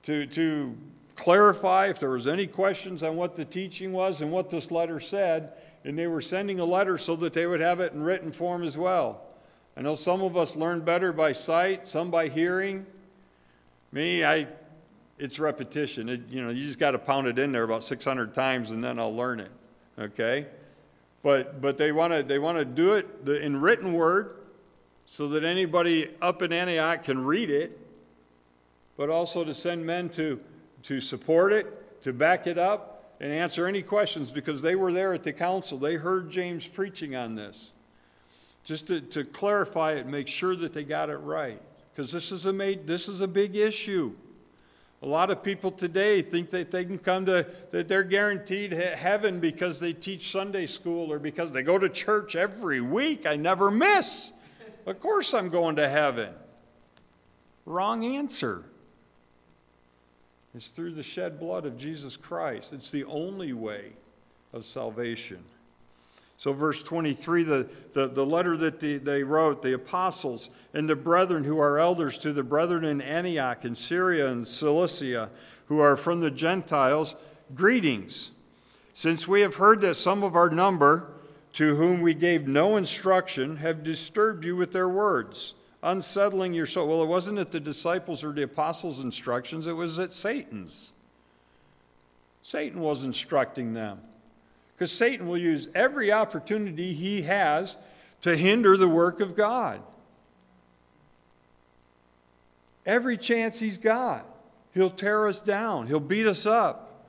to, 0.03 0.25
to 0.27 0.77
clarify 1.15 1.87
if 1.87 1.99
there 1.99 2.09
was 2.09 2.27
any 2.27 2.47
questions 2.47 3.03
on 3.03 3.15
what 3.15 3.35
the 3.35 3.45
teaching 3.45 3.91
was 3.91 4.21
and 4.21 4.31
what 4.31 4.49
this 4.49 4.71
letter 4.71 4.99
said 4.99 5.53
and 5.83 5.97
they 5.97 6.07
were 6.07 6.21
sending 6.21 6.59
a 6.59 6.65
letter 6.65 6.97
so 6.97 7.15
that 7.15 7.33
they 7.33 7.45
would 7.45 7.59
have 7.59 7.79
it 7.79 7.93
in 7.93 8.03
written 8.03 8.31
form 8.31 8.63
as 8.63 8.77
well. 8.77 9.21
I 9.75 9.81
know 9.81 9.95
some 9.95 10.21
of 10.21 10.37
us 10.37 10.55
learn 10.55 10.81
better 10.81 11.11
by 11.11 11.31
sight 11.31 11.87
some 11.87 12.11
by 12.11 12.27
hearing. 12.27 12.85
Me 13.91 14.23
i 14.23 14.47
it's 15.17 15.37
repetition. 15.37 16.09
It, 16.09 16.29
you 16.29 16.43
know 16.43 16.49
you 16.49 16.63
just 16.63 16.79
got 16.79 16.91
to 16.91 16.99
pound 16.99 17.27
it 17.27 17.39
in 17.39 17.51
there 17.51 17.63
about 17.63 17.83
600 17.83 18.33
times 18.33 18.71
and 18.71 18.83
then 18.83 18.99
i'll 18.99 19.15
learn 19.15 19.39
it 19.39 19.51
okay? 19.99 20.47
But 21.23 21.61
but 21.61 21.77
they 21.77 21.91
want 21.91 22.13
to 22.13 22.23
they 22.23 22.39
want 22.39 22.57
to 22.57 22.65
do 22.65 22.93
it 22.93 23.27
in 23.27 23.61
written 23.61 23.93
word 23.93 24.35
so 25.05 25.27
that 25.29 25.43
anybody 25.43 26.09
up 26.21 26.41
in 26.41 26.51
Antioch 26.51 27.03
can 27.03 27.23
read 27.25 27.49
it, 27.49 27.77
but 28.97 29.09
also 29.09 29.43
to 29.43 29.53
send 29.53 29.85
men 29.85 30.09
to, 30.09 30.39
to 30.83 30.99
support 30.99 31.53
it, 31.53 32.01
to 32.03 32.13
back 32.13 32.47
it 32.47 32.57
up, 32.57 33.15
and 33.19 33.31
answer 33.31 33.67
any 33.67 33.83
questions 33.83 34.31
because 34.31 34.61
they 34.61 34.75
were 34.75 34.91
there 34.91 35.13
at 35.13 35.23
the 35.23 35.31
council. 35.31 35.77
They 35.77 35.95
heard 35.95 36.31
James 36.31 36.67
preaching 36.67 37.15
on 37.15 37.35
this. 37.35 37.71
Just 38.63 38.87
to, 38.87 39.01
to 39.01 39.23
clarify 39.23 39.93
it, 39.93 40.07
make 40.07 40.27
sure 40.27 40.55
that 40.55 40.73
they 40.73 40.83
got 40.83 41.09
it 41.09 41.17
right. 41.17 41.61
Because 41.93 42.11
this 42.11 42.31
is 42.31 42.45
a 42.45 42.51
this 42.51 43.07
is 43.07 43.21
a 43.21 43.27
big 43.27 43.55
issue. 43.55 44.13
A 45.03 45.07
lot 45.07 45.31
of 45.31 45.43
people 45.43 45.71
today 45.71 46.21
think 46.21 46.51
that 46.51 46.69
they 46.69 46.85
can 46.85 46.99
come 46.99 47.25
to, 47.25 47.47
that 47.71 47.87
they're 47.87 48.03
guaranteed 48.03 48.71
heaven 48.71 49.39
because 49.39 49.79
they 49.79 49.93
teach 49.93 50.31
Sunday 50.31 50.67
school 50.67 51.11
or 51.11 51.17
because 51.17 51.51
they 51.53 51.63
go 51.63 51.79
to 51.79 51.89
church 51.89 52.35
every 52.35 52.81
week. 52.81 53.25
I 53.25 53.35
never 53.35 53.71
miss. 53.71 54.31
Of 54.85 54.99
course 54.99 55.33
I'm 55.33 55.49
going 55.49 55.75
to 55.77 55.89
heaven. 55.89 56.33
Wrong 57.65 58.05
answer. 58.05 58.63
It's 60.53 60.69
through 60.69 60.91
the 60.91 61.03
shed 61.03 61.39
blood 61.39 61.65
of 61.65 61.77
Jesus 61.77 62.17
Christ. 62.17 62.73
It's 62.73 62.91
the 62.91 63.05
only 63.05 63.53
way 63.53 63.93
of 64.53 64.65
salvation. 64.65 65.43
So, 66.35 66.53
verse 66.53 66.81
23, 66.81 67.43
the, 67.43 67.69
the, 67.93 68.07
the 68.07 68.25
letter 68.25 68.57
that 68.57 68.79
the, 68.79 68.97
they 68.97 69.23
wrote, 69.23 69.61
the 69.61 69.73
apostles 69.73 70.49
and 70.73 70.89
the 70.89 70.95
brethren 70.95 71.43
who 71.43 71.59
are 71.59 71.77
elders 71.77 72.17
to 72.17 72.33
the 72.33 72.43
brethren 72.43 72.83
in 72.83 72.99
Antioch 72.99 73.63
and 73.63 73.77
Syria 73.77 74.27
and 74.27 74.47
Cilicia, 74.47 75.29
who 75.65 75.79
are 75.79 75.95
from 75.95 76.19
the 76.19 76.31
Gentiles, 76.31 77.15
greetings. 77.53 78.31
Since 78.93 79.27
we 79.27 79.41
have 79.41 79.55
heard 79.55 79.81
that 79.81 79.95
some 79.95 80.23
of 80.23 80.35
our 80.35 80.49
number, 80.49 81.11
to 81.53 81.75
whom 81.75 82.01
we 82.01 82.13
gave 82.13 82.47
no 82.47 82.75
instruction, 82.75 83.57
have 83.57 83.83
disturbed 83.83 84.43
you 84.43 84.55
with 84.55 84.71
their 84.73 84.89
words, 84.89 85.53
unsettling 85.83 86.53
your 86.53 86.65
soul. 86.65 86.87
Well, 86.87 87.03
it 87.03 87.07
wasn't 87.07 87.39
at 87.39 87.51
the 87.51 87.59
disciples 87.59 88.23
or 88.23 88.31
the 88.31 88.43
apostles' 88.43 89.03
instructions, 89.03 89.67
it 89.67 89.73
was 89.73 89.99
at 89.99 90.13
Satan's. 90.13 90.93
Satan 92.43 92.81
was 92.81 93.03
instructing 93.03 93.73
them. 93.73 93.99
Because 94.75 94.91
Satan 94.91 95.27
will 95.27 95.37
use 95.37 95.67
every 95.75 96.11
opportunity 96.11 96.93
he 96.93 97.21
has 97.23 97.77
to 98.21 98.35
hinder 98.35 98.77
the 98.77 98.89
work 98.89 99.19
of 99.19 99.35
God. 99.35 99.81
Every 102.83 103.15
chance 103.15 103.59
he's 103.59 103.77
got, 103.77 104.25
he'll 104.73 104.89
tear 104.89 105.27
us 105.27 105.39
down, 105.39 105.85
he'll 105.85 105.99
beat 105.99 106.25
us 106.25 106.47
up, 106.47 107.05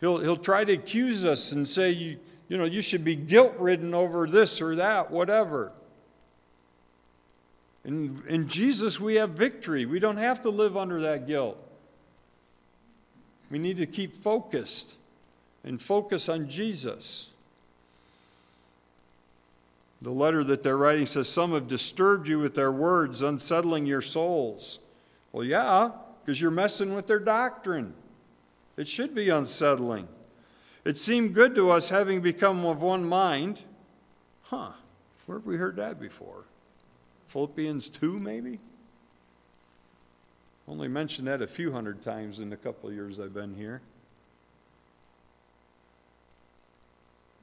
he'll, 0.00 0.18
he'll 0.18 0.36
try 0.36 0.64
to 0.64 0.72
accuse 0.74 1.24
us 1.24 1.52
and 1.52 1.66
say, 1.66 1.90
you 1.90 2.18
you 2.52 2.58
know, 2.58 2.64
you 2.64 2.82
should 2.82 3.02
be 3.02 3.16
guilt 3.16 3.54
ridden 3.58 3.94
over 3.94 4.26
this 4.26 4.60
or 4.60 4.76
that, 4.76 5.10
whatever. 5.10 5.72
In, 7.84 8.22
in 8.28 8.48
Jesus, 8.48 9.00
we 9.00 9.16
have 9.16 9.30
victory. 9.30 9.86
We 9.86 9.98
don't 9.98 10.16
have 10.16 10.42
to 10.42 10.50
live 10.50 10.76
under 10.76 11.00
that 11.00 11.26
guilt. 11.26 11.58
We 13.50 13.58
need 13.58 13.76
to 13.78 13.86
keep 13.86 14.12
focused 14.12 14.96
and 15.64 15.80
focus 15.80 16.28
on 16.28 16.48
Jesus. 16.48 17.28
The 20.00 20.10
letter 20.10 20.42
that 20.44 20.62
they're 20.62 20.76
writing 20.76 21.06
says, 21.06 21.28
Some 21.28 21.52
have 21.52 21.68
disturbed 21.68 22.26
you 22.28 22.38
with 22.38 22.54
their 22.54 22.72
words, 22.72 23.22
unsettling 23.22 23.86
your 23.86 24.00
souls. 24.00 24.80
Well, 25.32 25.44
yeah, 25.44 25.90
because 26.24 26.40
you're 26.40 26.50
messing 26.50 26.94
with 26.94 27.06
their 27.06 27.18
doctrine. 27.18 27.94
It 28.76 28.88
should 28.88 29.14
be 29.14 29.28
unsettling. 29.28 30.08
It 30.84 30.98
seemed 30.98 31.34
good 31.34 31.54
to 31.54 31.70
us, 31.70 31.88
having 31.88 32.20
become 32.20 32.64
of 32.64 32.82
one 32.82 33.04
mind. 33.04 33.62
Huh, 34.44 34.72
where 35.26 35.38
have 35.38 35.46
we 35.46 35.56
heard 35.56 35.76
that 35.76 36.00
before? 36.00 36.44
Philippians 37.32 37.88
2, 37.88 38.20
maybe? 38.20 38.58
Only 40.68 40.86
mentioned 40.86 41.28
that 41.28 41.40
a 41.40 41.46
few 41.46 41.72
hundred 41.72 42.02
times 42.02 42.40
in 42.40 42.50
the 42.50 42.58
couple 42.58 42.90
of 42.90 42.94
years 42.94 43.18
I've 43.18 43.32
been 43.32 43.54
here. 43.54 43.80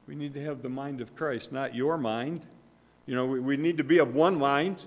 We 0.06 0.14
need 0.14 0.32
to 0.34 0.44
have 0.44 0.62
the 0.62 0.68
mind 0.68 1.00
of 1.00 1.16
Christ, 1.16 1.50
not 1.50 1.74
your 1.74 1.98
mind. 1.98 2.46
You 3.04 3.16
know, 3.16 3.26
we, 3.26 3.40
we 3.40 3.56
need 3.56 3.78
to 3.78 3.84
be 3.84 3.98
of 3.98 4.14
one 4.14 4.38
mind, 4.38 4.84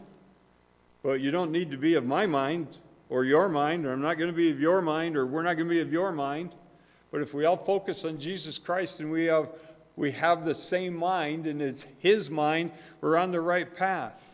but 1.03 1.19
you 1.19 1.31
don't 1.31 1.51
need 1.51 1.71
to 1.71 1.77
be 1.77 1.95
of 1.95 2.05
my 2.05 2.25
mind 2.25 2.77
or 3.09 3.25
your 3.25 3.49
mind, 3.49 3.85
or 3.85 3.91
I'm 3.91 4.01
not 4.01 4.17
going 4.17 4.31
to 4.31 4.35
be 4.35 4.51
of 4.51 4.61
your 4.61 4.81
mind, 4.81 5.17
or 5.17 5.27
we're 5.27 5.43
not 5.43 5.55
going 5.55 5.67
to 5.67 5.75
be 5.75 5.81
of 5.81 5.91
your 5.91 6.13
mind. 6.13 6.55
But 7.11 7.19
if 7.19 7.33
we 7.33 7.43
all 7.43 7.57
focus 7.57 8.05
on 8.05 8.19
Jesus 8.19 8.57
Christ 8.57 9.01
and 9.01 9.11
we 9.11 9.25
have, 9.25 9.49
we 9.97 10.11
have 10.11 10.45
the 10.45 10.55
same 10.55 10.95
mind 10.95 11.45
and 11.45 11.61
it's 11.61 11.87
His 11.99 12.29
mind, 12.29 12.71
we're 13.01 13.17
on 13.17 13.31
the 13.31 13.41
right 13.41 13.75
path. 13.75 14.32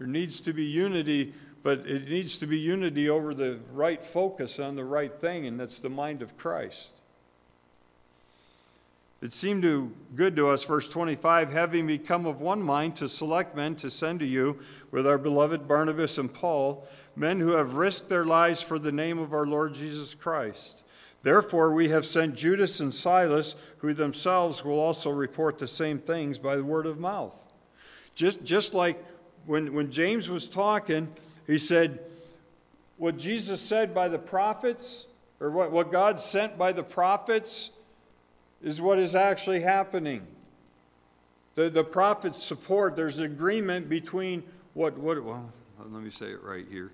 There 0.00 0.08
needs 0.08 0.40
to 0.40 0.54
be 0.54 0.64
unity, 0.64 1.34
but 1.62 1.80
it 1.80 2.08
needs 2.08 2.38
to 2.38 2.46
be 2.46 2.58
unity 2.58 3.10
over 3.10 3.34
the 3.34 3.58
right 3.70 4.02
focus 4.02 4.58
on 4.58 4.74
the 4.74 4.84
right 4.84 5.12
thing, 5.12 5.46
and 5.46 5.60
that's 5.60 5.78
the 5.78 5.90
mind 5.90 6.22
of 6.22 6.38
Christ. 6.38 7.02
It 9.20 9.34
seemed 9.34 9.60
to, 9.64 9.92
good 10.16 10.36
to 10.36 10.48
us, 10.48 10.64
verse 10.64 10.88
25, 10.88 11.52
having 11.52 11.86
become 11.86 12.24
of 12.24 12.40
one 12.40 12.62
mind 12.62 12.96
to 12.96 13.10
select 13.10 13.54
men 13.54 13.76
to 13.76 13.90
send 13.90 14.20
to 14.20 14.24
you 14.24 14.60
with 14.90 15.06
our 15.06 15.18
beloved 15.18 15.68
Barnabas 15.68 16.16
and 16.16 16.32
Paul, 16.32 16.88
men 17.14 17.38
who 17.38 17.50
have 17.50 17.74
risked 17.74 18.08
their 18.08 18.24
lives 18.24 18.62
for 18.62 18.78
the 18.78 18.90
name 18.90 19.18
of 19.18 19.34
our 19.34 19.46
Lord 19.46 19.74
Jesus 19.74 20.14
Christ. 20.14 20.82
Therefore, 21.22 21.74
we 21.74 21.90
have 21.90 22.06
sent 22.06 22.36
Judas 22.36 22.80
and 22.80 22.94
Silas, 22.94 23.54
who 23.80 23.92
themselves 23.92 24.64
will 24.64 24.80
also 24.80 25.10
report 25.10 25.58
the 25.58 25.68
same 25.68 25.98
things 25.98 26.38
by 26.38 26.56
the 26.56 26.64
word 26.64 26.86
of 26.86 26.98
mouth. 26.98 27.36
Just, 28.14 28.42
just 28.42 28.72
like 28.72 29.04
when, 29.46 29.72
when 29.72 29.90
James 29.90 30.28
was 30.28 30.48
talking, 30.48 31.10
he 31.46 31.58
said, 31.58 32.00
What 32.96 33.16
Jesus 33.16 33.60
said 33.60 33.94
by 33.94 34.08
the 34.08 34.18
prophets, 34.18 35.06
or 35.40 35.50
what, 35.50 35.70
what 35.70 35.90
God 35.90 36.20
sent 36.20 36.58
by 36.58 36.72
the 36.72 36.82
prophets, 36.82 37.70
is 38.62 38.80
what 38.80 38.98
is 38.98 39.14
actually 39.14 39.60
happening. 39.60 40.26
The, 41.54 41.70
the 41.70 41.84
prophets 41.84 42.42
support, 42.42 42.96
there's 42.96 43.18
agreement 43.18 43.88
between 43.88 44.42
what, 44.74 44.96
what, 44.96 45.22
well, 45.22 45.50
let 45.78 46.02
me 46.02 46.10
say 46.10 46.26
it 46.26 46.42
right 46.42 46.66
here. 46.70 46.90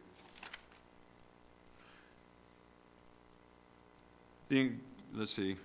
The, 4.49 4.73
let's 5.15 5.33
see. 5.33 5.57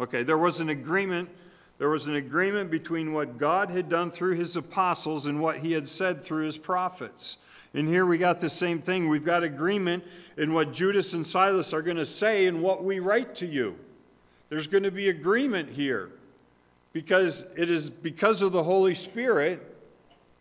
Okay, 0.00 0.22
there 0.22 0.38
was 0.38 0.60
an 0.60 0.70
agreement. 0.70 1.28
There 1.78 1.88
was 1.88 2.06
an 2.06 2.16
agreement 2.16 2.70
between 2.70 3.12
what 3.12 3.38
God 3.38 3.70
had 3.70 3.88
done 3.88 4.10
through 4.10 4.34
his 4.34 4.56
apostles 4.56 5.26
and 5.26 5.40
what 5.40 5.58
he 5.58 5.72
had 5.72 5.88
said 5.88 6.24
through 6.24 6.44
his 6.44 6.58
prophets. 6.58 7.38
And 7.72 7.86
here 7.86 8.04
we 8.04 8.18
got 8.18 8.40
the 8.40 8.50
same 8.50 8.82
thing. 8.82 9.08
We've 9.08 9.24
got 9.24 9.44
agreement 9.44 10.04
in 10.36 10.52
what 10.52 10.72
Judas 10.72 11.12
and 11.12 11.26
Silas 11.26 11.72
are 11.72 11.82
going 11.82 11.96
to 11.96 12.06
say 12.06 12.46
and 12.46 12.62
what 12.62 12.82
we 12.82 12.98
write 12.98 13.34
to 13.36 13.46
you. 13.46 13.78
There's 14.48 14.66
going 14.66 14.82
to 14.84 14.90
be 14.90 15.08
agreement 15.08 15.70
here 15.70 16.10
because 16.92 17.46
it 17.56 17.70
is 17.70 17.90
because 17.90 18.42
of 18.42 18.52
the 18.52 18.62
Holy 18.64 18.94
Spirit 18.94 19.76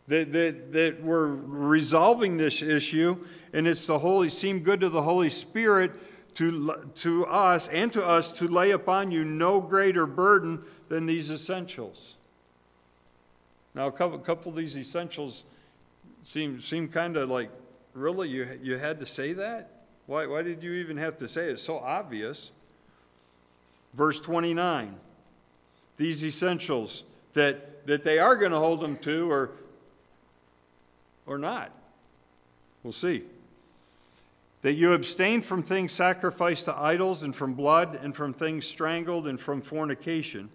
that, 0.07 0.31
that, 0.31 0.71
that 0.71 1.03
we're 1.03 1.27
resolving 1.27 2.37
this 2.37 2.61
issue, 2.61 3.17
and 3.53 3.67
it's 3.67 3.85
the 3.85 3.99
Holy, 3.99 4.29
seemed 4.29 4.63
good 4.63 4.79
to 4.79 4.89
the 4.89 5.01
Holy 5.01 5.29
Spirit 5.29 5.99
to, 6.35 6.89
to 6.95 7.25
us 7.25 7.67
and 7.67 7.91
to 7.93 8.05
us 8.05 8.31
to 8.31 8.47
lay 8.47 8.71
upon 8.71 9.11
you 9.11 9.25
no 9.25 9.59
greater 9.59 10.05
burden 10.05 10.63
than 10.89 11.05
these 11.05 11.31
essentials. 11.31 12.15
Now, 13.75 13.87
a 13.87 13.91
couple, 13.91 14.17
couple 14.19 14.51
of 14.51 14.57
these 14.57 14.77
essentials 14.77 15.45
seem, 16.23 16.59
seem 16.61 16.87
kind 16.87 17.15
of 17.17 17.29
like, 17.29 17.49
really? 17.93 18.29
You, 18.29 18.59
you 18.61 18.77
had 18.77 18.99
to 18.99 19.05
say 19.05 19.33
that? 19.33 19.69
Why, 20.07 20.25
why 20.25 20.41
did 20.41 20.63
you 20.63 20.73
even 20.73 20.97
have 20.97 21.17
to 21.19 21.27
say 21.27 21.49
it? 21.49 21.53
It's 21.53 21.63
so 21.63 21.77
obvious. 21.79 22.51
Verse 23.93 24.19
29 24.19 24.95
these 25.97 26.23
essentials 26.23 27.03
that, 27.33 27.85
that 27.87 28.03
they 28.03 28.19
are 28.19 28.35
going 28.35 28.51
to 28.51 28.59
hold 28.59 28.81
them 28.81 28.97
to 28.97 29.31
or, 29.31 29.49
or 31.25 31.37
not. 31.37 31.71
We'll 32.83 32.93
see. 32.93 33.23
That 34.61 34.73
you 34.73 34.93
abstain 34.93 35.41
from 35.41 35.63
things 35.63 35.91
sacrificed 35.91 36.65
to 36.65 36.77
idols, 36.77 37.23
and 37.23 37.35
from 37.35 37.53
blood, 37.53 37.99
and 38.01 38.15
from 38.15 38.33
things 38.33 38.65
strangled, 38.65 39.27
and 39.27 39.39
from 39.39 39.61
fornication. 39.61 40.49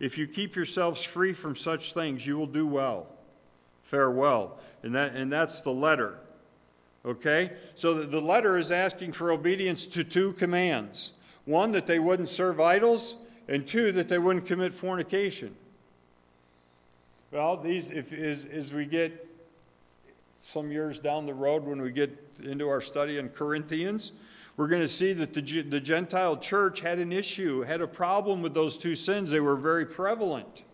If 0.00 0.16
you 0.16 0.26
keep 0.26 0.54
yourselves 0.54 1.02
free 1.02 1.32
from 1.32 1.56
such 1.56 1.92
things, 1.92 2.26
you 2.26 2.36
will 2.36 2.46
do 2.46 2.66
well. 2.66 3.06
Farewell. 3.82 4.58
And, 4.82 4.94
that, 4.94 5.14
and 5.14 5.32
that's 5.32 5.60
the 5.60 5.72
letter. 5.72 6.18
Okay? 7.04 7.52
So 7.74 7.94
the, 7.94 8.06
the 8.06 8.20
letter 8.20 8.56
is 8.56 8.70
asking 8.70 9.12
for 9.12 9.32
obedience 9.32 9.86
to 9.88 10.04
two 10.04 10.34
commands 10.34 11.12
one, 11.48 11.72
that 11.72 11.86
they 11.86 11.98
wouldn't 11.98 12.28
serve 12.28 12.60
idols, 12.60 13.16
and 13.48 13.66
two, 13.66 13.90
that 13.92 14.06
they 14.10 14.18
wouldn't 14.18 14.44
commit 14.44 14.70
fornication. 14.70 15.54
Well, 17.30 17.56
these, 17.56 17.90
if, 17.90 18.12
as, 18.12 18.44
as 18.44 18.74
we 18.74 18.84
get 18.84 19.26
some 20.36 20.70
years 20.70 21.00
down 21.00 21.24
the 21.24 21.32
road, 21.32 21.64
when 21.64 21.80
we 21.80 21.90
get 21.90 22.10
into 22.42 22.68
our 22.68 22.82
study 22.82 23.16
in 23.16 23.30
Corinthians, 23.30 24.12
we're 24.58 24.66
going 24.66 24.82
to 24.82 24.88
see 24.88 25.12
that 25.12 25.32
the, 25.34 25.62
the 25.62 25.80
Gentile 25.80 26.36
church 26.36 26.80
had 26.80 26.98
an 26.98 27.12
issue, 27.12 27.62
had 27.62 27.80
a 27.80 27.86
problem 27.86 28.42
with 28.42 28.54
those 28.54 28.76
two 28.76 28.96
sins. 28.96 29.30
They 29.30 29.38
were 29.38 29.54
very 29.54 29.86
prevalent. 29.86 30.64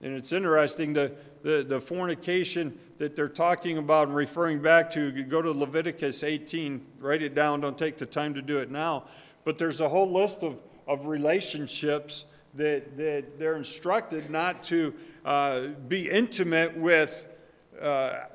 And 0.00 0.14
it's 0.14 0.32
interesting, 0.32 0.92
the, 0.92 1.12
the, 1.42 1.64
the 1.64 1.80
fornication 1.80 2.78
that 2.98 3.16
they're 3.16 3.28
talking 3.28 3.76
about 3.76 4.06
and 4.06 4.16
referring 4.16 4.62
back 4.62 4.92
to, 4.92 5.24
go 5.24 5.42
to 5.42 5.50
Leviticus 5.50 6.22
18, 6.22 6.86
write 7.00 7.22
it 7.22 7.34
down, 7.34 7.60
don't 7.60 7.76
take 7.76 7.98
the 7.98 8.06
time 8.06 8.34
to 8.34 8.40
do 8.40 8.58
it 8.58 8.70
now. 8.70 9.02
But 9.42 9.58
there's 9.58 9.80
a 9.80 9.88
whole 9.88 10.12
list 10.12 10.44
of, 10.44 10.60
of 10.86 11.06
relationships 11.06 12.24
that, 12.54 12.96
that 12.98 13.36
they're 13.36 13.56
instructed 13.56 14.30
not 14.30 14.62
to 14.64 14.94
uh, 15.24 15.60
be 15.88 16.08
intimate 16.08 16.76
with 16.76 17.26
uh, 17.82 18.26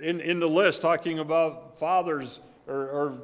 in, 0.00 0.18
in 0.22 0.40
the 0.40 0.48
list, 0.48 0.80
talking 0.80 1.18
about 1.18 1.78
fathers 1.78 2.40
or, 2.66 2.88
or 2.88 3.18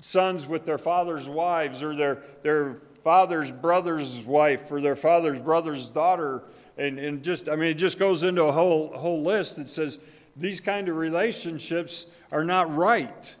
sons 0.00 0.46
with 0.46 0.64
their 0.64 0.78
father's 0.78 1.28
wives 1.28 1.82
or 1.82 1.94
their, 1.94 2.22
their 2.42 2.74
father's 2.74 3.50
brother's 3.50 4.22
wife 4.24 4.70
or 4.70 4.80
their 4.80 4.96
father's 4.96 5.40
brother's 5.40 5.88
daughter 5.88 6.42
and, 6.78 6.98
and 6.98 7.24
just, 7.24 7.48
I 7.48 7.56
mean, 7.56 7.70
it 7.70 7.74
just 7.74 7.98
goes 7.98 8.22
into 8.22 8.44
a 8.44 8.52
whole, 8.52 8.96
whole 8.96 9.22
list 9.22 9.56
that 9.56 9.68
says 9.68 9.98
these 10.36 10.60
kind 10.60 10.88
of 10.88 10.96
relationships 10.96 12.06
are 12.30 12.44
not 12.44 12.72
right. 12.74 13.34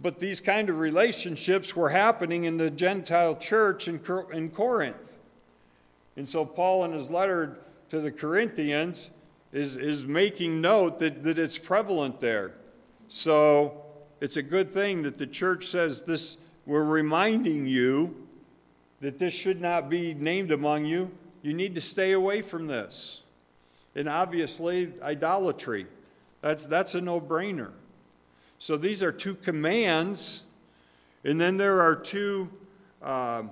But 0.00 0.20
these 0.20 0.40
kind 0.40 0.70
of 0.70 0.78
relationships 0.78 1.74
were 1.74 1.88
happening 1.88 2.44
in 2.44 2.56
the 2.56 2.70
Gentile 2.70 3.34
church 3.34 3.88
in, 3.88 4.00
in 4.32 4.50
Corinth. 4.50 5.18
And 6.16 6.28
so 6.28 6.44
Paul, 6.44 6.84
in 6.84 6.92
his 6.92 7.10
letter 7.10 7.58
to 7.88 8.00
the 8.00 8.12
Corinthians, 8.12 9.10
is, 9.52 9.76
is 9.76 10.06
making 10.06 10.60
note 10.60 11.00
that, 11.00 11.24
that 11.24 11.36
it's 11.36 11.58
prevalent 11.58 12.20
there. 12.20 12.52
So 13.08 13.82
it's 14.20 14.36
a 14.36 14.42
good 14.42 14.70
thing 14.70 15.02
that 15.02 15.16
the 15.16 15.26
church 15.26 15.66
says 15.66 16.02
this, 16.02 16.36
we're 16.66 16.84
reminding 16.84 17.66
you 17.66 18.14
that 19.00 19.18
this 19.18 19.32
should 19.32 19.60
not 19.60 19.88
be 19.88 20.12
named 20.12 20.52
among 20.52 20.84
you, 20.84 21.10
you 21.40 21.54
need 21.54 21.74
to 21.74 21.80
stay 21.80 22.12
away 22.12 22.42
from 22.42 22.66
this. 22.66 23.22
And 23.94 24.08
obviously, 24.08 24.92
idolatry. 25.02 25.86
That's, 26.42 26.66
that's 26.66 26.94
a 26.94 27.00
no 27.00 27.20
brainer. 27.20 27.72
So 28.58 28.76
these 28.76 29.02
are 29.02 29.12
two 29.12 29.34
commands, 29.34 30.42
and 31.24 31.40
then 31.40 31.56
there 31.56 31.80
are 31.80 31.96
two 31.96 32.50
uh, 33.00 33.44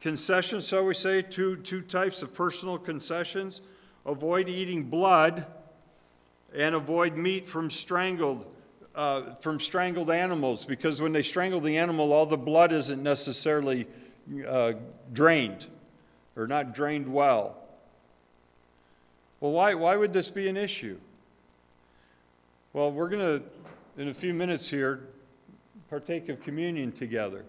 concessions, 0.00 0.66
so 0.66 0.84
we 0.84 0.94
say, 0.94 1.22
two, 1.22 1.56
two 1.56 1.80
types 1.80 2.22
of 2.22 2.34
personal 2.34 2.76
concessions. 2.76 3.62
Avoid 4.04 4.48
eating 4.48 4.84
blood 4.84 5.46
and 6.56 6.74
avoid 6.74 7.16
meat 7.16 7.46
from 7.46 7.70
strangled 7.70 8.46
uh, 8.94 9.34
from 9.34 9.60
strangled 9.60 10.10
animals 10.10 10.64
because 10.64 11.02
when 11.02 11.12
they 11.12 11.20
strangle 11.22 11.60
the 11.60 11.76
animal, 11.76 12.12
all 12.12 12.24
the 12.24 12.38
blood 12.38 12.72
isn't 12.72 13.02
necessarily 13.02 13.86
uh, 14.48 14.72
drained 15.12 15.66
or 16.34 16.46
not 16.46 16.74
drained 16.74 17.06
well. 17.12 17.58
Well, 19.40 19.52
why, 19.52 19.74
why 19.74 19.96
would 19.96 20.14
this 20.14 20.30
be 20.30 20.48
an 20.48 20.56
issue? 20.56 20.98
Well, 22.72 22.90
we're 22.90 23.08
going 23.10 23.40
to, 23.40 24.02
in 24.02 24.08
a 24.08 24.14
few 24.14 24.32
minutes 24.32 24.68
here, 24.68 25.00
partake 25.90 26.30
of 26.30 26.40
communion 26.40 26.90
together. 26.90 27.44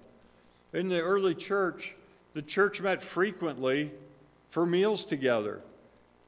In 0.74 0.89
the 0.89 1.02
early 1.02 1.34
church, 1.34 1.96
the 2.34 2.41
church 2.41 2.82
met 2.82 3.02
frequently 3.02 3.91
for 4.50 4.65
meals 4.65 5.06
together. 5.06 5.62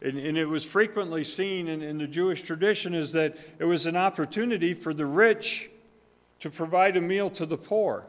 And, 0.02 0.18
and, 0.18 0.38
it 0.38 0.48
was 0.48 0.64
frequently 0.64 1.26
seen 1.26 1.68
in, 1.68 1.82
in, 1.82 1.98
the 1.98 2.08
Jewish 2.08 2.44
tradition 2.44 2.94
is 2.94 3.12
that 3.14 3.38
it 3.60 3.66
was 3.66 3.86
an 3.86 3.98
opportunity 3.98 4.74
for 4.74 4.94
the 4.94 5.06
rich 5.06 5.70
to 6.40 6.50
provide 6.50 6.96
a 6.96 7.02
meal 7.02 7.30
to 7.32 7.46
the 7.46 7.58
poor. 7.58 8.06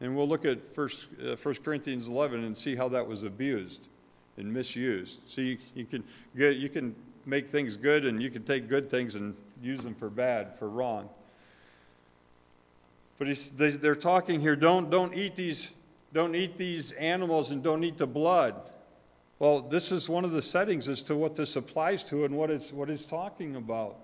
And 0.00 0.16
we'll 0.16 0.28
look 0.28 0.44
at 0.44 0.58
1, 0.76 0.88
uh, 1.24 1.36
1 1.36 1.54
Corinthians 1.62 2.08
11 2.08 2.42
and 2.42 2.56
see 2.56 2.74
how 2.74 2.88
that 2.88 3.06
was 3.06 3.22
abused 3.22 3.88
and 4.36 4.52
misused. 4.52 5.20
So 5.28 5.40
you, 5.40 5.58
you 5.74 5.84
can 5.84 6.02
get, 6.36 6.56
you 6.56 6.68
can 6.68 6.94
make 7.24 7.48
things 7.48 7.76
good 7.76 8.04
and 8.04 8.20
you 8.20 8.30
can 8.30 8.42
take 8.42 8.68
good 8.68 8.90
things 8.90 9.14
and 9.14 9.34
use 9.62 9.82
them 9.82 9.94
for 9.94 10.10
bad, 10.10 10.58
for 10.58 10.68
wrong. 10.68 11.08
But 13.18 13.28
they, 13.56 13.70
they're 13.70 13.94
talking 13.94 14.40
here, 14.40 14.56
don't, 14.56 14.90
don't 14.90 15.14
eat 15.14 15.36
these, 15.36 15.70
don't 16.12 16.34
eat 16.34 16.56
these 16.56 16.92
animals 16.92 17.50
and 17.50 17.62
don't 17.62 17.82
eat 17.82 17.96
the 17.96 18.06
blood. 18.06 18.54
Well, 19.38 19.60
this 19.60 19.92
is 19.92 20.08
one 20.08 20.24
of 20.24 20.32
the 20.32 20.40
settings 20.40 20.88
as 20.88 21.02
to 21.04 21.16
what 21.16 21.36
this 21.36 21.56
applies 21.56 22.02
to 22.04 22.24
and 22.24 22.36
what 22.36 22.50
it's, 22.50 22.72
what 22.72 22.88
it's 22.88 23.04
talking 23.04 23.56
about. 23.56 23.96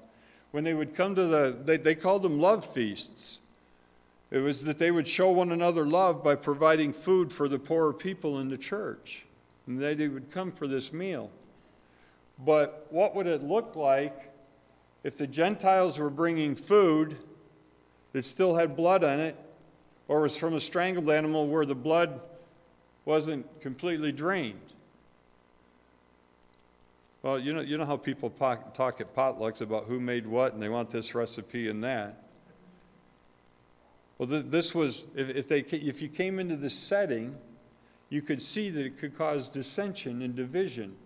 When 0.51 0.65
they 0.65 0.75
would 0.75 0.95
come 0.95 1.15
to 1.15 1.25
the, 1.25 1.57
they, 1.65 1.79
they 1.79 1.95
called 1.95 2.23
them 2.23 2.39
love 2.39 2.67
feasts. 2.67 3.41
It 4.31 4.39
was 4.39 4.65
that 4.65 4.79
they 4.79 4.91
would 4.91 5.09
show 5.09 5.31
one 5.31 5.53
another 5.53 5.87
love 5.87 6.23
by 6.23 6.35
providing 6.35 6.93
food 6.93 7.33
for 7.33 7.49
the 7.49 7.59
poorer 7.59 7.95
people 7.95 8.41
in 8.41 8.51
the 8.51 8.59
church. 8.59 9.25
And 9.67 9.79
they, 9.79 9.95
they 9.95 10.09
would 10.09 10.31
come 10.31 10.53
for 10.53 10.67
this 10.67 10.93
meal. 10.93 11.31
But 12.39 12.87
what 12.91 13.15
would 13.15 13.27
it 13.27 13.43
look 13.43 13.75
like 13.75 14.33
if 15.05 15.17
the 15.17 15.27
Gentiles 15.27 15.99
were 15.99 16.11
bringing 16.11 16.55
food 16.55 17.17
that 18.13 18.23
still 18.23 18.57
had 18.57 18.77
blood 18.77 19.03
on 19.03 19.19
it, 19.19 19.37
or 20.09 20.21
was 20.21 20.37
from 20.37 20.55
a 20.55 20.61
strangled 20.61 21.09
animal 21.09 21.49
where 21.49 21.65
the 21.65 21.75
blood 21.75 22.21
wasn't 23.07 23.61
completely 23.63 24.13
drained? 24.13 24.72
Well, 27.23 27.39
you 27.39 27.53
know, 27.53 27.61
you 27.61 27.79
know 27.79 27.85
how 27.85 27.97
people 27.97 28.31
talk 28.31 29.01
at 29.01 29.15
potlucks 29.15 29.61
about 29.61 29.85
who 29.85 30.01
made 30.01 30.27
what 30.27 30.55
and 30.55 30.63
they 30.63 30.69
want 30.69 30.91
this 30.91 31.15
recipe 31.15 31.69
and 31.69 31.83
that. 31.85 32.21
Well, 34.19 34.27
this, 34.29 34.43
this 34.43 34.75
was, 34.75 35.07
if, 35.15 35.29
if, 35.31 35.49
they, 35.49 35.61
if 35.61 36.03
you 36.03 36.09
came 36.09 36.41
into 36.41 36.57
this 36.57 36.75
setting, 36.75 37.37
you 38.09 38.23
could 38.23 38.43
see 38.43 38.71
that 38.71 38.85
it 38.85 38.99
could 38.99 39.17
cause 39.17 39.49
dissension 39.49 40.21
and 40.23 40.35
division. 40.35 40.97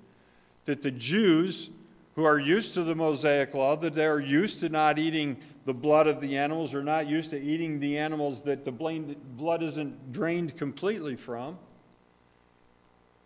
That 0.65 0.83
the 0.83 0.91
Jews, 0.91 1.71
who 2.15 2.25
are 2.25 2.39
used 2.39 2.75
to 2.75 2.83
the 2.83 2.95
Mosaic 2.95 3.53
law, 3.55 3.77
that 3.77 3.95
they're 3.95 4.19
used 4.19 4.61
to 4.61 4.71
not 4.71 4.99
eating 4.99 5.37
the 5.67 5.75
blood 5.75 6.07
of 6.07 6.21
the 6.21 6.39
animals 6.39 6.75
or 6.75 6.83
not 6.83 7.09
used 7.09 7.31
to 7.31 7.41
eating 7.41 7.79
the 7.79 7.99
animals 7.99 8.43
that 8.43 8.65
the 8.65 8.73
blood 8.73 9.63
isn't 9.63 10.13
drained 10.13 10.57
completely 10.57 11.15
from, 11.15 11.59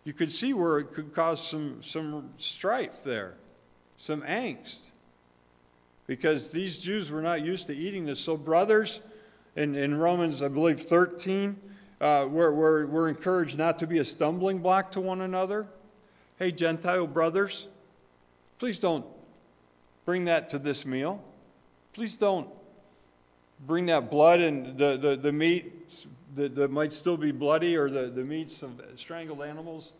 you 0.03 0.13
could 0.13 0.31
see 0.31 0.53
where 0.53 0.79
it 0.79 0.91
could 0.91 1.13
cause 1.13 1.45
some, 1.45 1.83
some 1.83 2.31
strife 2.37 3.03
there, 3.03 3.35
some 3.97 4.21
angst. 4.23 4.91
Because 6.07 6.51
these 6.51 6.79
Jews 6.79 7.11
were 7.11 7.21
not 7.21 7.45
used 7.45 7.67
to 7.67 7.75
eating 7.75 8.05
this. 8.05 8.19
So, 8.19 8.35
brothers, 8.35 9.01
in, 9.55 9.75
in 9.75 9.95
Romans, 9.95 10.41
I 10.41 10.47
believe 10.47 10.81
13, 10.81 11.59
uh, 12.01 12.27
we're, 12.29 12.51
we're, 12.51 12.85
we're 12.87 13.09
encouraged 13.09 13.57
not 13.57 13.79
to 13.79 13.87
be 13.87 13.99
a 13.99 14.05
stumbling 14.05 14.59
block 14.59 14.91
to 14.91 15.01
one 15.01 15.21
another. 15.21 15.67
Hey, 16.39 16.51
Gentile 16.51 17.05
brothers, 17.05 17.67
please 18.57 18.79
don't 18.79 19.05
bring 20.05 20.25
that 20.25 20.49
to 20.49 20.59
this 20.59 20.85
meal. 20.85 21.23
Please 21.93 22.17
don't 22.17 22.49
bring 23.67 23.85
that 23.85 24.09
blood 24.09 24.39
and 24.39 24.77
the, 24.77 24.97
the, 24.97 25.15
the 25.15 25.31
meat 25.31 26.07
that, 26.35 26.55
that 26.55 26.71
might 26.71 26.93
still 26.93 27.17
be 27.17 27.31
bloody 27.31 27.75
or 27.75 27.89
the, 27.89 28.07
the 28.07 28.23
meats 28.23 28.63
of 28.63 28.81
strangled 28.95 29.41
animals. 29.41 29.93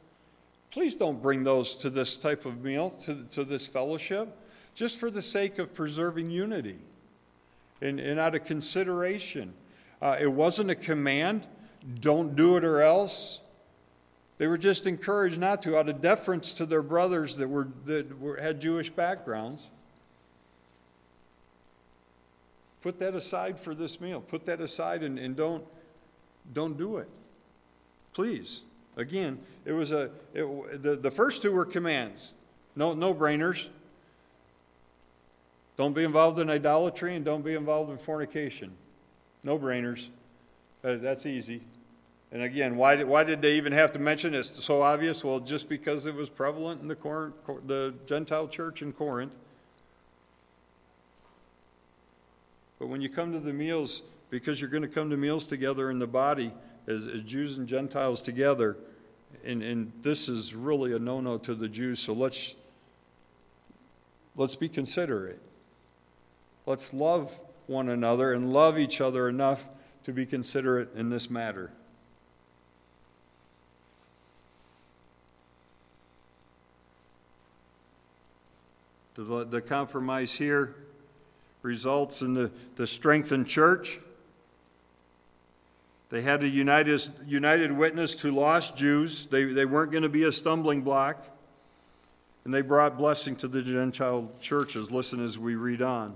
Please 0.71 0.95
don't 0.95 1.21
bring 1.21 1.43
those 1.43 1.75
to 1.75 1.89
this 1.89 2.15
type 2.17 2.45
of 2.45 2.63
meal, 2.63 2.91
to, 3.01 3.23
to 3.31 3.43
this 3.43 3.67
fellowship, 3.67 4.29
just 4.73 4.99
for 4.99 5.11
the 5.11 5.21
sake 5.21 5.59
of 5.59 5.73
preserving 5.73 6.29
unity 6.29 6.79
and, 7.81 7.99
and 7.99 8.19
out 8.19 8.35
of 8.35 8.45
consideration. 8.45 9.53
Uh, 10.01 10.17
it 10.19 10.31
wasn't 10.31 10.69
a 10.69 10.75
command, 10.75 11.47
don't 11.99 12.35
do 12.35 12.55
it 12.57 12.63
or 12.63 12.81
else. 12.81 13.41
They 14.37 14.47
were 14.47 14.57
just 14.57 14.87
encouraged 14.87 15.39
not 15.39 15.61
to, 15.63 15.77
out 15.77 15.89
of 15.89 16.01
deference 16.01 16.53
to 16.53 16.65
their 16.65 16.81
brothers 16.81 17.37
that, 17.37 17.47
were, 17.47 17.67
that 17.85 18.19
were, 18.19 18.37
had 18.37 18.59
Jewish 18.59 18.89
backgrounds. 18.89 19.69
Put 22.81 22.97
that 22.99 23.13
aside 23.13 23.59
for 23.59 23.75
this 23.75 24.01
meal. 24.01 24.21
Put 24.21 24.45
that 24.47 24.59
aside 24.59 25.03
and, 25.03 25.19
and 25.19 25.35
don't, 25.35 25.63
don't 26.53 26.77
do 26.77 26.97
it. 26.97 27.09
Please. 28.13 28.61
Again, 28.97 29.39
it 29.65 29.71
was 29.71 29.91
a, 29.91 30.11
it, 30.33 30.83
the, 30.83 30.95
the 30.95 31.11
first 31.11 31.41
two 31.41 31.53
were 31.53 31.65
commands, 31.65 32.33
no, 32.75 32.93
no 32.93 33.13
brainers. 33.13 33.67
Don't 35.77 35.93
be 35.93 36.03
involved 36.03 36.37
in 36.39 36.49
idolatry 36.49 37.15
and 37.15 37.25
don't 37.25 37.43
be 37.43 37.55
involved 37.55 37.89
in 37.89 37.97
fornication. 37.97 38.71
No 39.43 39.57
brainers. 39.57 40.09
Uh, 40.83 40.95
that's 40.95 41.25
easy. 41.25 41.61
And 42.31 42.43
again, 42.43 42.75
why 42.75 42.95
did, 42.95 43.07
why 43.07 43.23
did 43.23 43.41
they 43.41 43.53
even 43.53 43.73
have 43.73 43.91
to 43.93 43.99
mention 43.99 44.33
it? 44.33 44.39
It's 44.39 44.63
so 44.63 44.81
obvious. 44.81 45.23
Well, 45.23 45.39
just 45.39 45.67
because 45.67 46.05
it 46.05 46.13
was 46.13 46.29
prevalent 46.29 46.81
in 46.81 46.87
the, 46.87 46.95
Cor- 46.95 47.33
the 47.65 47.93
Gentile 48.05 48.47
church 48.47 48.81
in 48.81 48.93
Corinth. 48.93 49.35
But 52.79 52.87
when 52.87 53.01
you 53.01 53.09
come 53.09 53.31
to 53.33 53.39
the 53.39 53.53
meals, 53.53 54.01
because 54.31 54.59
you're 54.59 54.69
going 54.69 54.81
to 54.81 54.89
come 54.89 55.11
to 55.11 55.17
meals 55.17 55.45
together 55.45 55.91
in 55.91 55.99
the 55.99 56.07
body 56.07 56.51
as, 56.87 57.05
as 57.05 57.21
Jews 57.21 57.59
and 57.59 57.67
Gentiles 57.67 58.21
together, 58.21 58.77
and, 59.45 59.61
and 59.61 59.91
this 60.01 60.27
is 60.27 60.55
really 60.55 60.95
a 60.95 60.99
no-no 60.99 61.37
to 61.39 61.53
the 61.53 61.67
Jews, 61.67 61.99
so 61.99 62.13
let's, 62.13 62.55
let's 64.35 64.55
be 64.55 64.69
considerate. 64.69 65.39
Let's 66.65 66.93
love 66.93 67.37
one 67.67 67.89
another 67.89 68.33
and 68.33 68.51
love 68.51 68.79
each 68.79 69.01
other 69.01 69.27
enough 69.27 69.67
to 70.03 70.13
be 70.13 70.25
considerate 70.25 70.95
in 70.95 71.09
this 71.09 71.29
matter. 71.29 71.71
The, 79.15 79.43
the 79.43 79.61
compromise 79.61 80.33
here 80.33 80.73
results 81.61 82.21
in 82.21 82.33
the, 82.33 82.49
the 82.77 82.87
strengthened 82.87 83.45
church. 83.45 83.99
They 86.11 86.21
had 86.21 86.43
a 86.43 86.47
united, 86.47 87.01
united 87.25 87.71
witness 87.71 88.15
to 88.15 88.31
lost 88.31 88.75
Jews. 88.75 89.27
They, 89.27 89.45
they 89.45 89.63
weren't 89.63 89.91
going 89.91 90.03
to 90.03 90.09
be 90.09 90.25
a 90.25 90.31
stumbling 90.31 90.81
block. 90.81 91.25
And 92.43 92.53
they 92.53 92.61
brought 92.61 92.97
blessing 92.97 93.37
to 93.37 93.47
the 93.47 93.61
Gentile 93.61 94.29
churches. 94.41 94.91
Listen 94.91 95.23
as 95.23 95.39
we 95.39 95.55
read 95.55 95.81
on. 95.81 96.15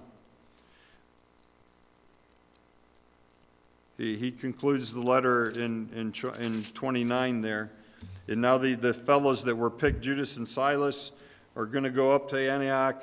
He, 3.98 4.18
he 4.18 4.32
concludes 4.32 4.94
the 4.94 5.00
letter 5.00 5.50
in, 5.50 5.90
in, 5.96 6.14
in 6.42 6.64
29 6.64 7.42
there. 7.42 7.72
And 8.28 8.42
now 8.42 8.58
the, 8.58 8.74
the 8.74 8.94
fellows 8.94 9.46
that 9.46 9.56
were 9.56 9.70
picked, 9.70 10.02
Judas 10.02 10.36
and 10.36 10.46
Silas, 10.46 11.14
are 11.56 11.66
going 11.66 11.86
to 11.86 11.90
go 11.90 12.14
up 12.14 12.28
to 12.30 12.38
Antioch 12.38 13.02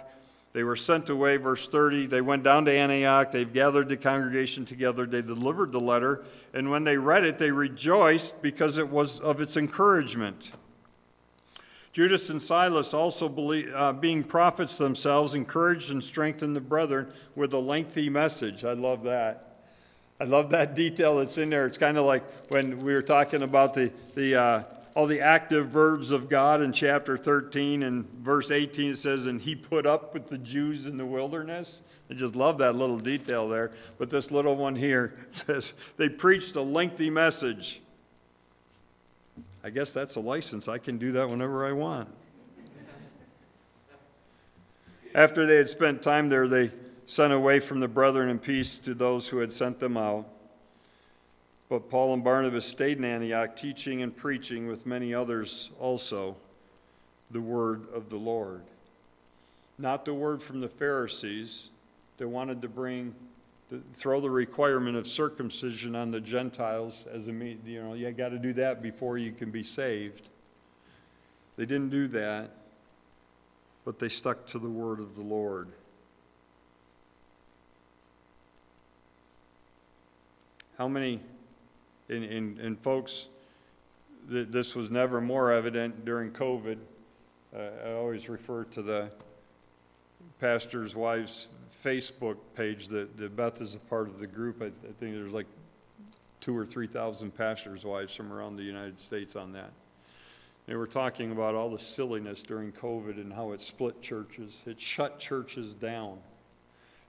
they 0.52 0.64
were 0.64 0.76
sent 0.76 1.08
away, 1.08 1.38
verse 1.38 1.66
30. 1.66 2.06
They 2.06 2.20
went 2.20 2.42
down 2.42 2.66
to 2.66 2.72
Antioch. 2.72 3.30
They've 3.30 3.50
gathered 3.50 3.88
the 3.88 3.96
congregation 3.96 4.66
together. 4.66 5.06
They 5.06 5.22
delivered 5.22 5.72
the 5.72 5.80
letter. 5.80 6.24
And 6.52 6.70
when 6.70 6.84
they 6.84 6.98
read 6.98 7.24
it, 7.24 7.38
they 7.38 7.50
rejoiced 7.50 8.42
because 8.42 8.76
it 8.76 8.88
was 8.88 9.18
of 9.18 9.40
its 9.40 9.56
encouragement. 9.56 10.52
Judas 11.92 12.28
and 12.30 12.40
Silas, 12.40 12.92
also 12.92 13.28
believe, 13.28 13.70
uh, 13.74 13.92
being 13.92 14.24
prophets 14.24 14.78
themselves, 14.78 15.34
encouraged 15.34 15.90
and 15.90 16.04
strengthened 16.04 16.56
the 16.56 16.60
brethren 16.60 17.10
with 17.34 17.52
a 17.54 17.58
lengthy 17.58 18.10
message. 18.10 18.64
I 18.64 18.72
love 18.72 19.04
that. 19.04 19.52
I 20.20 20.24
love 20.24 20.50
that 20.50 20.74
detail 20.74 21.18
that's 21.18 21.36
in 21.36 21.48
there. 21.48 21.66
It's 21.66 21.78
kind 21.78 21.98
of 21.98 22.04
like 22.04 22.22
when 22.50 22.78
we 22.78 22.94
were 22.94 23.02
talking 23.02 23.42
about 23.42 23.74
the, 23.74 23.92
the 24.14 24.36
uh, 24.36 24.62
all 24.94 25.06
the 25.06 25.20
active 25.20 25.68
verbs 25.68 26.10
of 26.10 26.28
God 26.28 26.60
in 26.60 26.72
chapter 26.72 27.16
13 27.16 27.82
and 27.82 28.06
verse 28.20 28.50
18 28.50 28.90
it 28.90 28.98
says, 28.98 29.26
and 29.26 29.40
he 29.40 29.54
put 29.54 29.86
up 29.86 30.12
with 30.12 30.28
the 30.28 30.38
Jews 30.38 30.86
in 30.86 30.98
the 30.98 31.06
wilderness. 31.06 31.82
I 32.10 32.14
just 32.14 32.36
love 32.36 32.58
that 32.58 32.74
little 32.74 32.98
detail 32.98 33.48
there. 33.48 33.70
But 33.98 34.10
this 34.10 34.30
little 34.30 34.54
one 34.54 34.76
here 34.76 35.14
says, 35.32 35.74
they 35.96 36.08
preached 36.08 36.54
a 36.56 36.62
lengthy 36.62 37.08
message. 37.08 37.80
I 39.64 39.70
guess 39.70 39.92
that's 39.92 40.16
a 40.16 40.20
license. 40.20 40.68
I 40.68 40.78
can 40.78 40.98
do 40.98 41.12
that 41.12 41.28
whenever 41.28 41.66
I 41.66 41.72
want. 41.72 42.08
After 45.14 45.46
they 45.46 45.56
had 45.56 45.68
spent 45.68 46.02
time 46.02 46.28
there, 46.28 46.48
they 46.48 46.70
sent 47.06 47.32
away 47.32 47.60
from 47.60 47.80
the 47.80 47.88
brethren 47.88 48.28
in 48.28 48.38
peace 48.38 48.78
to 48.80 48.94
those 48.94 49.28
who 49.28 49.38
had 49.38 49.52
sent 49.52 49.78
them 49.78 49.96
out. 49.96 50.26
But 51.72 51.88
Paul 51.88 52.12
and 52.12 52.22
Barnabas 52.22 52.66
stayed 52.66 52.98
in 52.98 53.04
Antioch, 53.06 53.56
teaching 53.56 54.02
and 54.02 54.14
preaching 54.14 54.66
with 54.66 54.84
many 54.84 55.14
others 55.14 55.70
also 55.80 56.36
the 57.30 57.40
word 57.40 57.86
of 57.94 58.10
the 58.10 58.18
Lord. 58.18 58.60
Not 59.78 60.04
the 60.04 60.12
word 60.12 60.42
from 60.42 60.60
the 60.60 60.68
Pharisees 60.68 61.70
that 62.18 62.28
wanted 62.28 62.60
to 62.60 62.68
bring, 62.68 63.14
throw 63.94 64.20
the 64.20 64.28
requirement 64.28 64.98
of 64.98 65.06
circumcision 65.06 65.96
on 65.96 66.10
the 66.10 66.20
Gentiles 66.20 67.06
as 67.10 67.26
a, 67.26 67.32
you 67.32 67.82
know, 67.82 67.94
you 67.94 68.10
got 68.10 68.28
to 68.28 68.38
do 68.38 68.52
that 68.52 68.82
before 68.82 69.16
you 69.16 69.32
can 69.32 69.50
be 69.50 69.62
saved. 69.62 70.28
They 71.56 71.64
didn't 71.64 71.88
do 71.88 72.06
that, 72.08 72.50
but 73.86 73.98
they 73.98 74.10
stuck 74.10 74.46
to 74.48 74.58
the 74.58 74.68
word 74.68 75.00
of 75.00 75.16
the 75.16 75.22
Lord. 75.22 75.68
How 80.76 80.86
many 80.86 81.22
and, 82.12 82.24
and, 82.24 82.58
and 82.58 82.78
folks, 82.78 83.28
th- 84.30 84.48
this 84.48 84.74
was 84.74 84.90
never 84.90 85.20
more 85.20 85.50
evident 85.52 86.04
during 86.04 86.30
COVID. 86.30 86.78
Uh, 87.54 87.58
I 87.86 87.92
always 87.92 88.28
refer 88.28 88.64
to 88.64 88.82
the 88.82 89.10
pastor's 90.40 90.94
wife's 90.94 91.48
Facebook 91.82 92.36
page 92.54 92.88
that, 92.88 93.16
that 93.16 93.36
Beth 93.36 93.60
is 93.60 93.74
a 93.74 93.78
part 93.78 94.08
of 94.08 94.18
the 94.18 94.26
group. 94.26 94.62
I, 94.62 94.66
I 94.66 94.92
think 94.98 95.14
there's 95.14 95.34
like 95.34 95.46
two 96.40 96.56
or 96.56 96.66
3,000 96.66 97.34
pastors' 97.36 97.84
wives 97.84 98.14
from 98.14 98.32
around 98.32 98.56
the 98.56 98.62
United 98.62 98.98
States 98.98 99.36
on 99.36 99.52
that. 99.52 99.70
They 100.66 100.76
were 100.76 100.86
talking 100.86 101.32
about 101.32 101.54
all 101.54 101.70
the 101.70 101.78
silliness 101.78 102.42
during 102.42 102.72
COVID 102.72 103.16
and 103.16 103.32
how 103.32 103.52
it 103.52 103.60
split 103.60 104.00
churches, 104.00 104.62
it 104.66 104.80
shut 104.80 105.18
churches 105.18 105.74
down. 105.74 106.18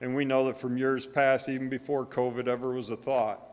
And 0.01 0.15
we 0.15 0.25
know 0.25 0.45
that 0.45 0.57
from 0.57 0.77
years 0.77 1.05
past, 1.05 1.49
even 1.49 1.69
before 1.69 2.05
COVID 2.05 2.47
ever 2.47 2.73
was 2.73 2.89
a 2.89 2.95
thought, 2.97 3.52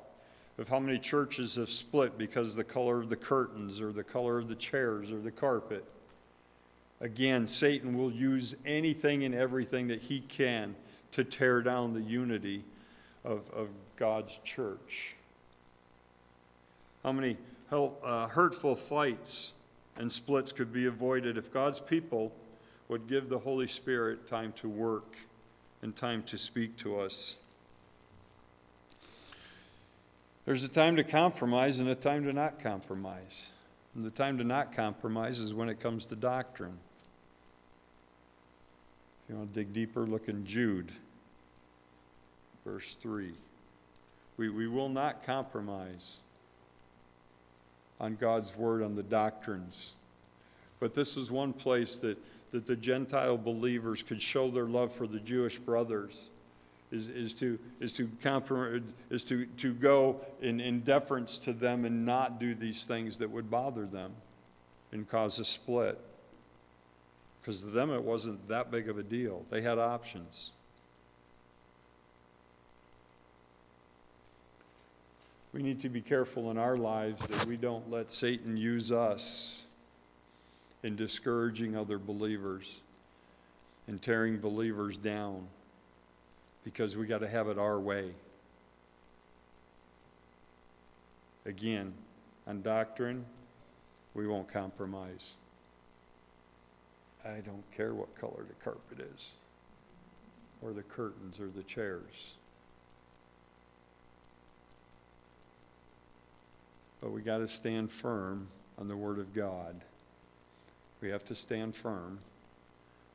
of 0.61 0.69
how 0.69 0.79
many 0.79 0.99
churches 0.99 1.57
have 1.57 1.71
split 1.71 2.19
because 2.19 2.51
of 2.51 2.57
the 2.57 2.65
color 2.65 3.01
of 3.01 3.09
the 3.09 3.17
curtains 3.17 3.81
or 3.81 3.93
the 3.93 4.05
color 4.05 4.39
of 4.39 4.47
the 4.47 4.55
chairs 4.55 5.11
or 5.11 5.19
the 5.19 5.31
carpet. 5.31 5.83
Again, 7.01 7.47
Satan 7.47 7.97
will 7.97 8.13
use 8.13 8.55
anything 8.67 9.25
and 9.25 9.35
everything 9.35 9.89
that 9.89 10.03
he 10.03 10.21
can 10.21 10.77
to 11.13 11.25
tear 11.25 11.63
down 11.63 11.95
the 11.95 12.03
unity 12.03 12.63
of, 13.25 13.51
of 13.53 13.69
God's 13.97 14.39
church. 14.45 15.17
How 17.03 17.13
many 17.13 17.39
help, 17.71 17.99
uh, 18.05 18.27
hurtful 18.27 18.77
fights 18.77 19.53
and 19.97 20.13
splits 20.13 20.53
could 20.53 20.75
be 20.75 20.85
avoided 20.85 21.39
if 21.39 21.51
God's 21.51 21.81
people 21.81 22.33
would 22.89 23.09
give 23.09 23.31
the 23.31 23.39
Holy 23.39 23.67
Spirit 23.67 24.27
time 24.27 24.53
to 24.57 24.69
work 24.69 25.17
and 25.81 25.97
time 25.97 26.23
to 26.25 26.37
speak 26.37 26.77
to 26.79 27.01
us. 27.01 27.37
There's 30.47 30.65
a 30.65 30.69
time 30.69 30.97
to 30.97 31.05
compromise 31.05 31.79
and 31.79 31.89
a 31.89 31.95
time 31.95 32.25
to 32.25 32.33
not 32.33 32.61
compromise. 32.61 33.49
And 33.95 34.05
the 34.05 34.11
time 34.11 34.39
to 34.39 34.45
not 34.45 34.75
compromise 34.75 35.39
is 35.39 35.53
when 35.53 35.69
it 35.69 35.81
comes 35.81 36.07
to 36.07 36.17
doctrine. 36.17 36.79
If 39.25 39.31
you 39.31 39.37
want 39.37 39.53
to 39.53 39.61
dig 39.61 39.73
deeper, 39.73 40.07
look 40.07 40.29
in 40.29 40.47
Jude, 40.47 40.93
verse 42.65 42.95
3. 42.95 43.33
We, 44.37 44.49
we 44.49 44.67
will 44.67 44.89
not 44.89 45.25
compromise 45.27 46.21
on 48.01 48.17
God's 48.17 48.57
word, 48.57 48.83
on 48.83 48.95
the 48.95 49.03
doctrines. 49.03 49.95
But 50.79 50.95
this 50.95 51.17
is 51.17 51.31
one 51.31 51.53
place 51.53 51.99
that, 51.99 52.17
that 52.53 52.67
the 52.67 52.77
Gentile 52.77 53.37
believers 53.37 54.03
could 54.03 54.23
show 54.23 54.51
their 54.51 54.65
love 54.65 54.93
for 54.93 55.07
the 55.07 55.21
Jewish 55.21 55.59
brothers. 55.59 56.31
Is, 56.93 57.09
is 57.09 57.35
to 57.35 57.57
is 57.79 57.93
to 57.95 58.11
compromise, 58.21 58.83
is 59.11 59.23
to, 59.25 59.47
to 59.47 59.73
go 59.73 60.21
in, 60.43 60.61
in 60.61 60.81
deference 60.81 61.39
to 61.41 61.53
them 61.53 61.85
and 61.85 62.05
not 62.05 62.41
do 62.41 62.53
these 62.53 62.85
things 62.85 63.19
that 63.19 63.31
would 63.31 63.49
bother 63.49 63.87
them 63.87 64.13
and 64.91 65.09
cause 65.09 65.39
a 65.39 65.45
split. 65.45 66.01
Because 67.41 67.63
to 67.63 67.69
them 67.69 67.91
it 67.91 68.03
wasn't 68.03 68.49
that 68.49 68.73
big 68.73 68.89
of 68.89 68.99
a 68.99 69.05
deal. 69.05 69.45
They 69.51 69.63
had 69.63 69.79
options. 69.79 70.51
We 75.53 75.63
need 75.63 75.81
to 75.81 75.89
be 75.89 76.01
careful 76.01 76.51
in 76.51 76.59
our 76.59 76.77
lives 76.77 77.25
that 77.27 77.47
we 77.47 77.57
don't 77.57 77.91
let 77.91 78.11
Satan 78.11 78.57
use 78.57 78.93
us 78.93 79.65
in 80.83 80.97
discouraging 80.97 81.77
other 81.77 81.99
believers 81.99 82.81
and 83.89 84.01
tearing 84.01 84.39
believers 84.39 84.97
down 84.97 85.47
because 86.65 86.97
we 86.97 87.07
got 87.07 87.19
to 87.19 87.29
have 87.29 87.49
it 87.49 87.59
our 87.59 87.81
way. 87.81 88.11
Again, 91.47 91.95
on 92.47 92.63
doctrine, 92.63 93.25
we 94.15 94.27
won't 94.27 94.49
compromise. 94.49 95.37
I 97.25 97.41
don't 97.41 97.65
care 97.77 97.95
what 97.95 98.15
color 98.19 98.45
the 98.47 98.65
carpet 98.65 99.07
is, 99.15 99.35
or 100.63 100.73
the 100.73 100.83
curtains, 100.83 101.41
or 101.41 101.47
the 101.47 101.63
chairs. 101.63 102.35
But 107.01 107.13
we 107.13 107.23
got 107.23 107.39
to 107.39 107.49
stand 107.49 107.91
firm 107.91 108.49
on 108.79 108.89
the 108.89 108.97
Word 108.97 109.19
of 109.19 109.35
God. 109.35 109.75
We 111.01 111.09
have 111.09 111.25
to 111.27 111.35
stand 111.35 111.75
firm 111.75 112.19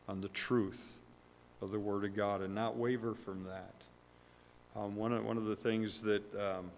on 0.09 0.21
the 0.21 0.29
truth 0.29 0.99
of 1.65 1.71
the 1.71 1.79
Word 1.79 2.05
of 2.05 2.15
God 2.15 2.41
and 2.41 2.55
not 2.55 2.77
waver 2.77 3.13
from 3.13 3.43
that. 3.43 3.73
Um, 4.79 4.95
one, 4.95 5.11
of, 5.11 5.25
one 5.25 5.37
of 5.37 5.45
the 5.45 5.55
things 5.55 6.01
that 6.03 6.23
um, 6.35 6.71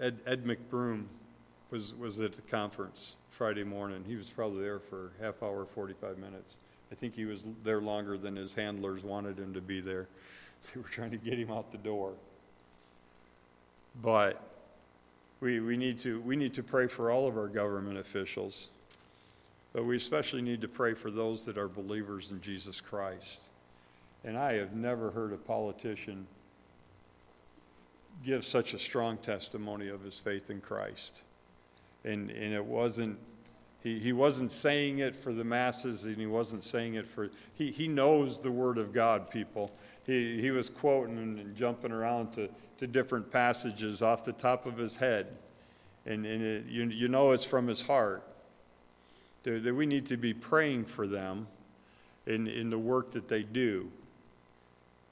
Ed, 0.00 0.18
Ed 0.26 0.44
McBroom 0.44 1.04
was, 1.70 1.94
was 1.94 2.20
at 2.20 2.34
the 2.34 2.42
conference 2.42 3.16
Friday 3.30 3.64
morning. 3.64 4.04
He 4.06 4.16
was 4.16 4.28
probably 4.28 4.62
there 4.62 4.78
for 4.78 5.12
half 5.20 5.42
hour, 5.42 5.64
45 5.64 6.18
minutes. 6.18 6.58
I 6.92 6.94
think 6.94 7.14
he 7.14 7.24
was 7.24 7.42
there 7.64 7.80
longer 7.80 8.18
than 8.18 8.36
his 8.36 8.54
handlers 8.54 9.02
wanted 9.02 9.38
him 9.38 9.54
to 9.54 9.60
be 9.60 9.80
there. 9.80 10.06
They 10.72 10.80
were 10.80 10.86
trying 10.86 11.10
to 11.10 11.16
get 11.16 11.40
him 11.40 11.50
out 11.50 11.72
the 11.72 11.78
door. 11.78 12.12
But 14.00 14.40
we, 15.40 15.58
we, 15.58 15.76
need 15.76 15.98
to, 16.00 16.20
we 16.20 16.36
need 16.36 16.54
to 16.54 16.62
pray 16.62 16.86
for 16.86 17.10
all 17.10 17.26
of 17.26 17.36
our 17.36 17.48
government 17.48 17.98
officials, 17.98 18.70
but 19.72 19.84
we 19.84 19.96
especially 19.96 20.42
need 20.42 20.60
to 20.60 20.68
pray 20.68 20.94
for 20.94 21.10
those 21.10 21.44
that 21.46 21.56
are 21.56 21.68
believers 21.68 22.30
in 22.30 22.40
Jesus 22.40 22.80
Christ. 22.80 23.44
And 24.24 24.36
I 24.36 24.54
have 24.54 24.74
never 24.74 25.10
heard 25.10 25.32
a 25.32 25.36
politician 25.36 26.26
give 28.24 28.44
such 28.44 28.74
a 28.74 28.78
strong 28.78 29.16
testimony 29.16 29.88
of 29.88 30.02
his 30.02 30.20
faith 30.20 30.50
in 30.50 30.60
Christ. 30.60 31.24
And, 32.04 32.30
and 32.30 32.52
it 32.52 32.64
wasn't, 32.64 33.18
he, 33.82 33.98
he 33.98 34.12
wasn't 34.12 34.52
saying 34.52 34.98
it 34.98 35.16
for 35.16 35.32
the 35.32 35.44
masses 35.44 36.04
and 36.04 36.16
he 36.16 36.26
wasn't 36.26 36.62
saying 36.62 36.94
it 36.94 37.06
for, 37.06 37.30
he, 37.54 37.70
he 37.70 37.88
knows 37.88 38.38
the 38.38 38.50
Word 38.50 38.78
of 38.78 38.92
God, 38.92 39.30
people. 39.30 39.70
He, 40.04 40.40
he 40.40 40.50
was 40.50 40.68
quoting 40.68 41.18
and 41.18 41.56
jumping 41.56 41.92
around 41.92 42.32
to, 42.34 42.48
to 42.78 42.86
different 42.86 43.30
passages 43.30 44.02
off 44.02 44.22
the 44.24 44.32
top 44.32 44.66
of 44.66 44.76
his 44.76 44.96
head. 44.96 45.28
And, 46.04 46.26
and 46.26 46.42
it, 46.42 46.66
you, 46.66 46.84
you 46.84 47.08
know 47.08 47.32
it's 47.32 47.44
from 47.44 47.66
his 47.66 47.80
heart. 47.80 48.24
That, 49.44 49.74
we 49.74 49.86
need 49.86 50.06
to 50.06 50.16
be 50.16 50.34
praying 50.34 50.84
for 50.84 51.06
them 51.06 51.46
in, 52.26 52.46
in 52.46 52.70
the 52.70 52.78
work 52.78 53.10
that 53.12 53.28
they 53.28 53.42
do. 53.42 53.90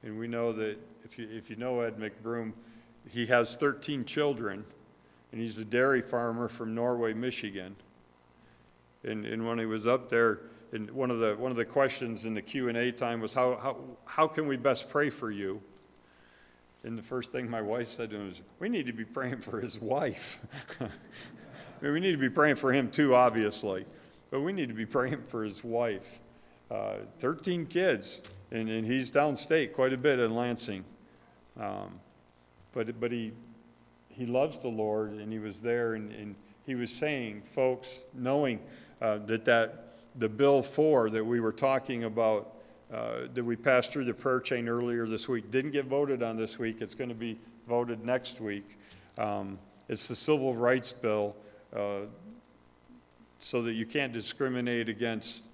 And 0.03 0.19
we 0.19 0.29
know 0.29 0.53
that 0.53 0.79
if 1.05 1.19
you, 1.19 1.29
if 1.31 1.51
you 1.51 1.57
know 1.57 1.81
Ed 1.81 1.99
McBroom, 1.99 2.53
he 3.09 3.27
has 3.27 3.57
13 3.57 4.05
children, 4.05 4.65
and 5.33 5.41
he's 5.41 5.59
a 5.59 5.65
dairy 5.65 6.03
farmer 6.03 6.49
from 6.49 6.75
Norway, 6.75 7.13
Michigan. 7.13 7.77
And, 9.03 9.25
and 9.25 9.47
when 9.47 9.59
he 9.59 9.67
was 9.67 9.87
up 9.87 10.09
there, 10.09 10.41
and 10.73 10.91
one 10.91 11.11
of 11.11 11.19
the, 11.19 11.35
one 11.37 11.51
of 11.51 11.57
the 11.57 11.65
questions 11.65 12.25
in 12.25 12.35
the 12.35 12.43
Q&A 12.43 12.93
time 12.93 13.21
was, 13.21 13.35
how, 13.35 13.59
how, 13.61 13.77
how 14.05 14.27
can 14.29 14.47
we 14.47 14.57
best 14.57 14.89
pray 14.89 15.11
for 15.11 15.31
you? 15.31 15.61
And 16.85 16.97
the 16.97 17.03
first 17.03 17.33
thing 17.33 17.51
my 17.51 17.61
wife 17.61 17.91
said 17.91 18.11
to 18.11 18.17
him 18.17 18.29
was, 18.29 18.41
We 18.59 18.69
need 18.69 18.87
to 18.87 18.93
be 18.93 19.05
praying 19.05 19.39
for 19.39 19.61
his 19.61 19.79
wife. 19.79 20.41
I 20.81 20.87
mean, 21.83 21.93
we 21.93 22.01
need 22.01 22.13
to 22.13 22.19
be 22.19 22.31
praying 22.31 22.57
for 22.57 22.73
him 22.73 22.91
too, 22.91 23.15
obviously, 23.15 23.85
but 24.31 24.41
we 24.41 24.53
need 24.53 24.69
to 24.69 24.75
be 24.75 24.87
praying 24.87 25.23
for 25.23 25.45
his 25.45 25.63
wife. 25.63 26.21
Uh, 26.71 26.99
13 27.19 27.67
kids, 27.67 28.23
and, 28.53 28.69
and 28.69 28.87
he's 28.87 29.11
downstate 29.11 29.73
quite 29.73 29.93
a 29.93 29.99
bit 29.99 30.21
in 30.21 30.35
Lansing. 30.35 30.85
Um, 31.59 31.99
but, 32.73 33.01
but 33.01 33.11
he, 33.11 33.33
he 34.09 34.25
loves 34.25 34.59
the 34.59 34.69
Lord, 34.69 35.13
and 35.13 35.33
he 35.33 35.41
was 35.41 35.61
there, 35.61 35.95
and, 35.95 36.13
and 36.13 36.37
he 36.65 36.77
was 36.77 36.93
saying, 36.93 37.43
folks, 37.55 38.05
knowing 38.15 38.61
uh, 39.03 39.19
that, 39.27 39.45
that 39.47 39.95
the 40.15 40.29
Bill 40.29 40.63
4 40.63 41.11
that 41.11 41.25
we 41.25 41.41
were 41.41 41.53
talking 41.53 42.05
about 42.05 42.57
uh, 42.93 43.29
that 43.35 43.45
we 43.45 43.55
passed 43.55 43.93
through 43.93 44.05
the 44.05 44.15
prayer 44.15 44.41
chain 44.41 44.69
earlier 44.69 45.07
this 45.07 45.29
week. 45.29 45.49
Didn't 45.51 45.71
get 45.71 45.87
voted 45.87 46.25
on 46.25 46.37
this 46.37 46.59
week. 46.59 46.81
It's 46.81 46.95
going 46.95 47.09
to 47.09 47.15
be 47.15 47.39
voted 47.69 48.05
next 48.05 48.41
week. 48.41 48.77
Um, 49.17 49.61
it's 49.89 50.09
the 50.09 50.17
Civil 50.17 50.57
Rights 50.57 50.93
Bill, 50.93 51.37
uh, 51.73 52.01
so 53.41 53.63
that 53.63 53.73
you 53.73 53.87
can't 53.87 54.13
discriminate 54.13 54.89
against 54.89 55.47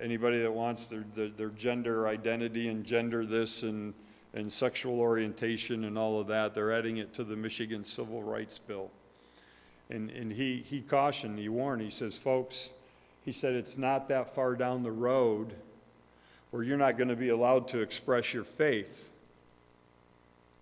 anybody 0.00 0.42
that 0.42 0.52
wants 0.52 0.86
their, 0.86 1.04
their, 1.14 1.28
their, 1.28 1.48
gender 1.50 2.06
identity 2.08 2.68
and 2.68 2.84
gender 2.84 3.24
this 3.24 3.62
and, 3.62 3.94
and 4.34 4.52
sexual 4.52 5.00
orientation 5.00 5.84
and 5.84 5.96
all 5.96 6.20
of 6.20 6.26
that. 6.26 6.54
They're 6.54 6.72
adding 6.72 6.98
it 6.98 7.12
to 7.14 7.24
the 7.24 7.36
Michigan 7.36 7.84
Civil 7.84 8.22
Rights 8.22 8.58
Bill. 8.58 8.90
And, 9.88 10.10
and 10.10 10.32
he, 10.32 10.58
he 10.58 10.80
cautioned, 10.80 11.38
he 11.38 11.48
warned, 11.48 11.80
he 11.80 11.90
says, 11.90 12.18
folks, 12.18 12.70
he 13.24 13.32
said, 13.32 13.54
it's 13.54 13.78
not 13.78 14.08
that 14.08 14.34
far 14.34 14.54
down 14.54 14.82
the 14.82 14.92
road 14.92 15.54
where 16.50 16.62
you're 16.62 16.76
not 16.76 16.98
going 16.98 17.08
to 17.08 17.16
be 17.16 17.28
allowed 17.28 17.68
to 17.68 17.80
express 17.80 18.34
your 18.34 18.44
faith 18.44 19.12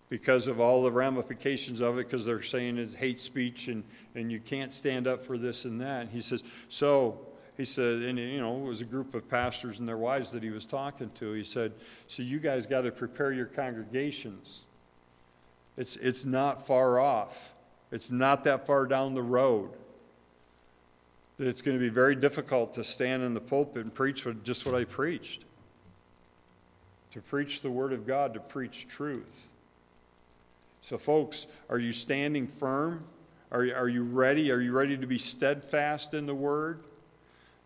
because 0.09 0.47
of 0.47 0.61
all 0.61 0.83
the 0.83 0.93
ramifications 0.93 1.81
of 1.81 1.99
it, 1.99 2.07
because 2.07 2.25
they're 2.25 2.43
saying 2.43 2.79
it's 2.79 2.95
hate 2.95 3.19
speech 3.19 3.69
and, 3.69 3.83
and 4.15 4.31
you 4.31 4.39
can't 4.39 4.73
stand 4.73 5.07
up 5.07 5.25
for 5.25 5.37
this 5.37 5.65
and 5.65 5.81
that. 5.81 6.03
And 6.03 6.11
he 6.11 6.21
says, 6.21 6.45
So, 6.69 7.21
he 7.57 7.65
said, 7.65 8.03
and 8.03 8.19
you 8.19 8.39
know, 8.39 8.57
it 8.59 8.65
was 8.65 8.83
a 8.83 8.85
group 8.85 9.15
of 9.15 9.29
pastors 9.29 9.81
and 9.81 9.89
their 9.89 9.97
wives 9.97 10.31
that 10.33 10.43
he 10.43 10.51
was 10.51 10.67
talking 10.67 11.11
to. 11.17 11.33
He 11.33 11.43
said, 11.43 11.73
So 12.07 12.23
you 12.23 12.39
guys 12.39 12.67
got 12.67 12.83
to 12.83 12.93
prepare 12.93 13.33
your 13.33 13.47
congregations. 13.47 14.65
It's, 15.77 15.97
it's 15.97 16.25
not 16.25 16.65
far 16.65 17.01
off. 17.01 17.55
It's 17.91 18.11
not 18.11 18.45
that 18.45 18.67
far 18.67 18.87
down 18.87 19.15
the 19.15 19.23
road. 19.23 19.71
It's 21.39 21.61
going 21.61 21.77
to 21.77 21.83
be 21.83 21.91
very 21.91 22.15
difficult 22.15 22.73
to 22.75 22.85
stand 22.85 23.23
in 23.23 23.35
the 23.35 23.41
pulpit 23.41 23.85
and 23.85 23.95
preach 23.95 24.27
just 24.43 24.65
what 24.65 24.75
I 24.75 24.85
preached. 24.85 25.45
To 27.11 27.21
preach 27.21 27.61
the 27.61 27.71
Word 27.71 27.93
of 27.93 28.07
God, 28.07 28.35
to 28.35 28.41
preach 28.41 28.89
truth. 28.89 29.49
So, 30.87 30.99
folks, 30.99 31.49
are 31.69 31.81
you 31.81 31.91
standing 31.91 32.47
firm? 32.47 33.07
Are, 33.51 33.69
are 33.75 33.89
you 33.89 34.05
ready? 34.05 34.53
Are 34.53 34.61
you 34.61 34.71
ready 34.71 34.97
to 34.97 35.05
be 35.05 35.19
steadfast 35.19 36.15
in 36.15 36.27
the 36.27 36.35
Word? 36.35 36.85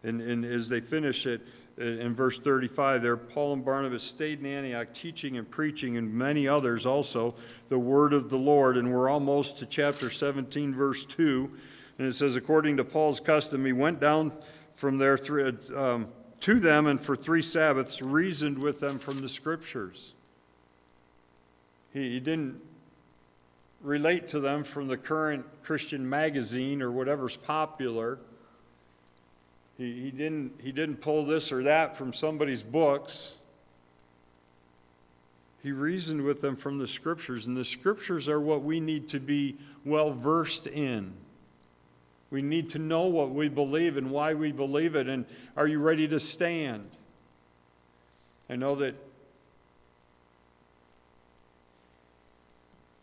And, 0.02 0.22
and 0.22 0.42
as 0.42 0.70
they 0.70 0.80
finish 0.80 1.26
it, 1.26 1.46
in 1.76 2.14
verse 2.14 2.38
35 2.38 3.02
there, 3.02 3.18
Paul 3.18 3.52
and 3.52 3.62
Barnabas 3.62 4.04
stayed 4.04 4.40
in 4.40 4.46
Antioch 4.46 4.94
teaching 4.94 5.36
and 5.36 5.50
preaching, 5.50 5.98
and 5.98 6.14
many 6.14 6.48
others 6.48 6.86
also, 6.86 7.34
the 7.68 7.78
word 7.78 8.14
of 8.14 8.30
the 8.30 8.38
Lord. 8.38 8.78
And 8.78 8.90
we're 8.90 9.10
almost 9.10 9.58
to 9.58 9.66
chapter 9.66 10.08
17, 10.08 10.72
verse 10.72 11.04
2. 11.04 11.50
And 11.98 12.06
it 12.06 12.14
says, 12.14 12.36
according 12.36 12.78
to 12.78 12.84
Paul's 12.84 13.20
custom, 13.20 13.66
he 13.66 13.74
went 13.74 14.00
down 14.00 14.32
from 14.72 14.96
there 14.96 15.18
three, 15.18 15.52
um, 15.76 16.08
to 16.40 16.58
them 16.58 16.86
and 16.86 16.98
for 16.98 17.14
three 17.14 17.42
Sabbaths 17.42 18.00
reasoned 18.00 18.58
with 18.58 18.80
them 18.80 18.98
from 18.98 19.18
the 19.18 19.28
scriptures. 19.28 20.14
He, 21.92 22.12
he 22.12 22.20
didn't 22.20 22.62
relate 23.82 24.28
to 24.28 24.40
them 24.40 24.64
from 24.64 24.88
the 24.88 24.96
current 24.96 25.44
Christian 25.62 26.08
magazine 26.08 26.82
or 26.82 26.90
whatever's 26.90 27.36
popular. 27.36 28.18
He, 29.78 30.02
he, 30.02 30.10
didn't, 30.10 30.60
he 30.62 30.72
didn't 30.72 30.96
pull 30.96 31.24
this 31.24 31.50
or 31.52 31.62
that 31.62 31.96
from 31.96 32.12
somebody's 32.12 32.62
books. 32.62 33.38
He 35.62 35.72
reasoned 35.72 36.22
with 36.22 36.40
them 36.40 36.56
from 36.56 36.78
the 36.78 36.88
scriptures, 36.88 37.46
and 37.46 37.56
the 37.56 37.64
scriptures 37.64 38.28
are 38.28 38.40
what 38.40 38.62
we 38.62 38.80
need 38.80 39.08
to 39.08 39.20
be 39.20 39.56
well 39.84 40.12
versed 40.12 40.66
in. 40.66 41.12
We 42.30 42.42
need 42.42 42.70
to 42.70 42.78
know 42.78 43.06
what 43.06 43.30
we 43.30 43.48
believe 43.48 43.96
and 43.96 44.10
why 44.10 44.34
we 44.34 44.52
believe 44.52 44.94
it, 44.94 45.08
and 45.08 45.26
are 45.56 45.66
you 45.66 45.80
ready 45.80 46.06
to 46.08 46.20
stand? 46.20 46.88
I 48.48 48.56
know 48.56 48.74
that 48.76 48.94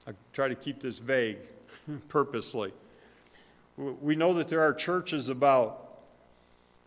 I 0.08 0.12
try 0.32 0.48
to 0.48 0.56
keep 0.56 0.80
this 0.82 1.00
vague 1.00 1.38
purposely. 2.08 2.72
We 3.78 4.16
know 4.16 4.34
that 4.36 4.48
there 4.48 4.62
are 4.62 4.74
churches 4.74 5.30
about 5.30 5.84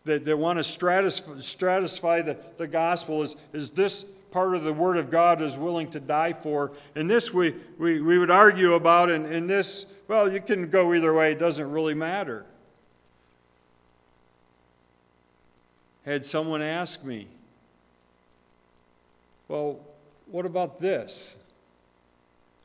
that, 0.05 0.25
that 0.25 0.37
want 0.37 0.57
to 0.57 0.63
stratify, 0.63 1.37
stratify 1.37 2.25
the, 2.25 2.37
the 2.57 2.67
gospel 2.67 3.21
is, 3.21 3.35
is 3.53 3.69
this 3.69 4.03
part 4.31 4.55
of 4.55 4.63
the 4.63 4.73
Word 4.73 4.97
of 4.97 5.11
God 5.11 5.41
is 5.41 5.57
willing 5.57 5.89
to 5.91 5.99
die 5.99 6.33
for. 6.33 6.71
And 6.95 7.09
this 7.09 7.33
we, 7.33 7.55
we, 7.77 8.01
we 8.01 8.17
would 8.17 8.31
argue 8.31 8.73
about, 8.73 9.09
and, 9.09 9.25
and 9.25 9.49
this, 9.49 9.85
well, 10.07 10.31
you 10.31 10.41
can 10.41 10.69
go 10.69 10.93
either 10.93 11.13
way, 11.13 11.33
it 11.33 11.39
doesn't 11.39 11.69
really 11.69 11.93
matter. 11.93 12.45
Had 16.05 16.25
someone 16.25 16.63
ask 16.63 17.03
me, 17.03 17.27
well, 19.47 19.79
what 20.25 20.45
about 20.45 20.79
this? 20.79 21.35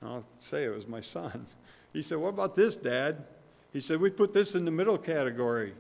I'll 0.03 0.25
say 0.39 0.65
it 0.65 0.75
was 0.75 0.87
my 0.87 1.01
son. 1.01 1.47
He 1.93 2.03
said, 2.03 2.19
What 2.19 2.29
about 2.29 2.55
this, 2.55 2.77
Dad? 2.77 3.25
He 3.73 3.81
said, 3.81 4.01
We 4.01 4.11
put 4.11 4.35
this 4.35 4.55
in 4.55 4.67
the 4.67 4.71
middle 4.71 4.99
category. 4.99 5.73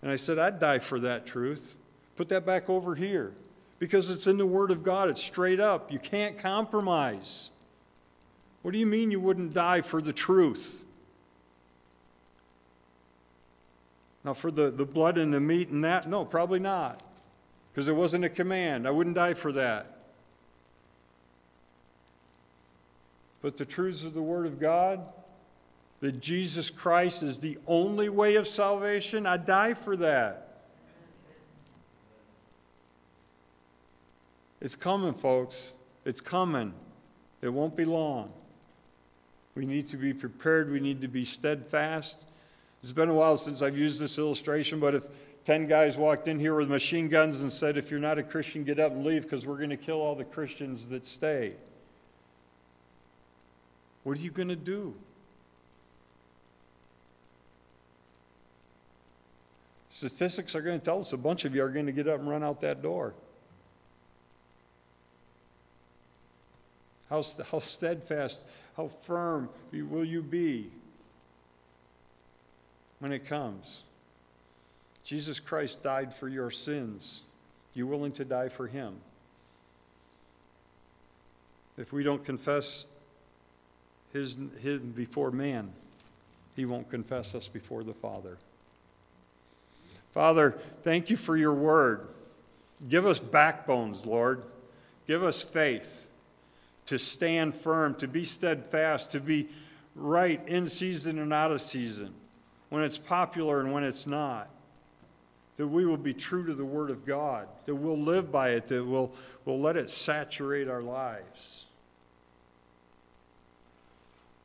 And 0.00 0.10
I 0.10 0.16
said, 0.16 0.38
I'd 0.38 0.58
die 0.58 0.78
for 0.78 0.98
that 1.00 1.26
truth. 1.26 1.76
Put 2.16 2.30
that 2.30 2.46
back 2.46 2.70
over 2.70 2.94
here. 2.94 3.34
Because 3.78 4.10
it's 4.10 4.26
in 4.26 4.38
the 4.38 4.46
Word 4.46 4.70
of 4.70 4.82
God, 4.82 5.10
it's 5.10 5.22
straight 5.22 5.60
up. 5.60 5.92
You 5.92 5.98
can't 5.98 6.38
compromise. 6.38 7.50
What 8.62 8.72
do 8.72 8.78
you 8.78 8.86
mean 8.86 9.10
you 9.10 9.20
wouldn't 9.20 9.52
die 9.52 9.82
for 9.82 10.00
the 10.00 10.12
truth? 10.12 10.84
Now, 14.24 14.34
for 14.34 14.50
the, 14.50 14.70
the 14.70 14.84
blood 14.84 15.16
and 15.16 15.32
the 15.32 15.40
meat 15.40 15.68
and 15.68 15.82
that, 15.84 16.06
no, 16.06 16.24
probably 16.24 16.60
not. 16.60 17.02
Because 17.72 17.88
it 17.88 17.94
wasn't 17.94 18.24
a 18.24 18.28
command. 18.28 18.86
I 18.86 18.90
wouldn't 18.90 19.16
die 19.16 19.34
for 19.34 19.52
that. 19.52 19.99
But 23.42 23.56
the 23.56 23.64
truths 23.64 24.04
of 24.04 24.14
the 24.14 24.22
Word 24.22 24.46
of 24.46 24.58
God, 24.58 25.00
that 26.00 26.20
Jesus 26.20 26.70
Christ 26.70 27.22
is 27.22 27.38
the 27.38 27.58
only 27.66 28.08
way 28.08 28.36
of 28.36 28.46
salvation, 28.46 29.26
I 29.26 29.36
die 29.36 29.74
for 29.74 29.96
that. 29.96 30.50
It's 34.60 34.76
coming, 34.76 35.14
folks. 35.14 35.74
It's 36.04 36.20
coming. 36.20 36.74
It 37.40 37.48
won't 37.48 37.76
be 37.76 37.84
long. 37.84 38.30
We 39.54 39.66
need 39.66 39.88
to 39.88 39.96
be 39.96 40.12
prepared. 40.12 40.70
We 40.70 40.80
need 40.80 41.00
to 41.00 41.08
be 41.08 41.24
steadfast. 41.24 42.26
It's 42.82 42.92
been 42.92 43.08
a 43.08 43.14
while 43.14 43.36
since 43.36 43.62
I've 43.62 43.76
used 43.76 44.00
this 44.00 44.18
illustration, 44.18 44.80
but 44.80 44.94
if 44.94 45.06
10 45.44 45.66
guys 45.66 45.96
walked 45.96 46.28
in 46.28 46.38
here 46.38 46.54
with 46.54 46.70
machine 46.70 47.08
guns 47.08 47.40
and 47.40 47.50
said, 47.50 47.76
If 47.76 47.90
you're 47.90 48.00
not 48.00 48.18
a 48.18 48.22
Christian, 48.22 48.64
get 48.64 48.78
up 48.78 48.92
and 48.92 49.04
leave 49.04 49.22
because 49.22 49.46
we're 49.46 49.56
going 49.56 49.70
to 49.70 49.76
kill 49.76 50.00
all 50.00 50.14
the 50.14 50.24
Christians 50.24 50.88
that 50.88 51.06
stay, 51.06 51.54
what 54.02 54.18
are 54.18 54.20
you 54.20 54.30
going 54.30 54.48
to 54.48 54.56
do? 54.56 54.94
Statistics 59.90 60.54
are 60.54 60.62
going 60.62 60.78
to 60.78 60.84
tell 60.84 61.00
us 61.00 61.12
a 61.12 61.16
bunch 61.16 61.44
of 61.44 61.54
you 61.54 61.62
are 61.62 61.68
going 61.68 61.86
to 61.86 61.92
get 61.92 62.08
up 62.08 62.20
and 62.20 62.28
run 62.28 62.42
out 62.42 62.60
that 62.60 62.80
door. 62.80 63.12
How, 67.10 67.22
how 67.50 67.58
steadfast, 67.58 68.38
how 68.76 68.86
firm 68.86 69.50
will 69.72 70.04
you 70.04 70.22
be 70.22 70.70
when 73.00 73.12
it 73.12 73.26
comes? 73.26 73.82
Jesus 75.02 75.40
Christ 75.40 75.82
died 75.82 76.14
for 76.14 76.28
your 76.28 76.52
sins. 76.52 77.22
You 77.74 77.86
willing 77.86 78.12
to 78.12 78.24
die 78.24 78.48
for 78.48 78.68
him? 78.68 78.94
If 81.76 81.92
we 81.92 82.04
don't 82.04 82.24
confess 82.24 82.84
his, 84.12 84.36
him 84.62 84.92
before 84.94 85.30
man, 85.30 85.72
he 86.56 86.64
won't 86.64 86.90
confess 86.90 87.34
us 87.34 87.48
before 87.48 87.82
the 87.84 87.94
Father. 87.94 88.38
Father, 90.12 90.58
thank 90.82 91.10
you 91.10 91.16
for 91.16 91.36
your 91.36 91.54
word. 91.54 92.08
Give 92.88 93.06
us 93.06 93.18
backbones, 93.18 94.06
Lord. 94.06 94.42
Give 95.06 95.22
us 95.22 95.42
faith 95.42 96.08
to 96.86 96.98
stand 96.98 97.54
firm, 97.54 97.94
to 97.96 98.08
be 98.08 98.24
steadfast, 98.24 99.12
to 99.12 99.20
be 99.20 99.48
right 99.94 100.40
in 100.48 100.66
season 100.66 101.18
and 101.18 101.32
out 101.32 101.52
of 101.52 101.62
season, 101.62 102.12
when 102.68 102.82
it's 102.82 102.98
popular 102.98 103.60
and 103.60 103.72
when 103.72 103.84
it's 103.84 104.06
not. 104.06 104.48
That 105.56 105.68
we 105.68 105.84
will 105.84 105.96
be 105.96 106.14
true 106.14 106.46
to 106.46 106.54
the 106.54 106.64
Word 106.64 106.90
of 106.90 107.04
God, 107.04 107.46
that 107.66 107.74
we'll 107.74 107.98
live 107.98 108.32
by 108.32 108.50
it, 108.50 108.66
that 108.68 108.84
we'll, 108.84 109.12
we'll 109.44 109.60
let 109.60 109.76
it 109.76 109.90
saturate 109.90 110.68
our 110.68 110.82
lives. 110.82 111.66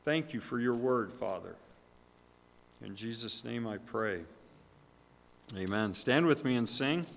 Thank 0.05 0.35
you 0.35 0.39
for 0.39 0.59
your 0.59 0.75
Word, 0.75 1.11
Father. 1.11 1.55
In 2.83 2.95
Jesus' 2.95 3.43
name 3.43 3.65
I 3.65 3.77
pray. 3.77 4.19
Amen. 5.57 5.95
Stand 5.95 6.27
with 6.27 6.45
me 6.45 6.55
and 6.55 6.69
sing. 6.69 7.07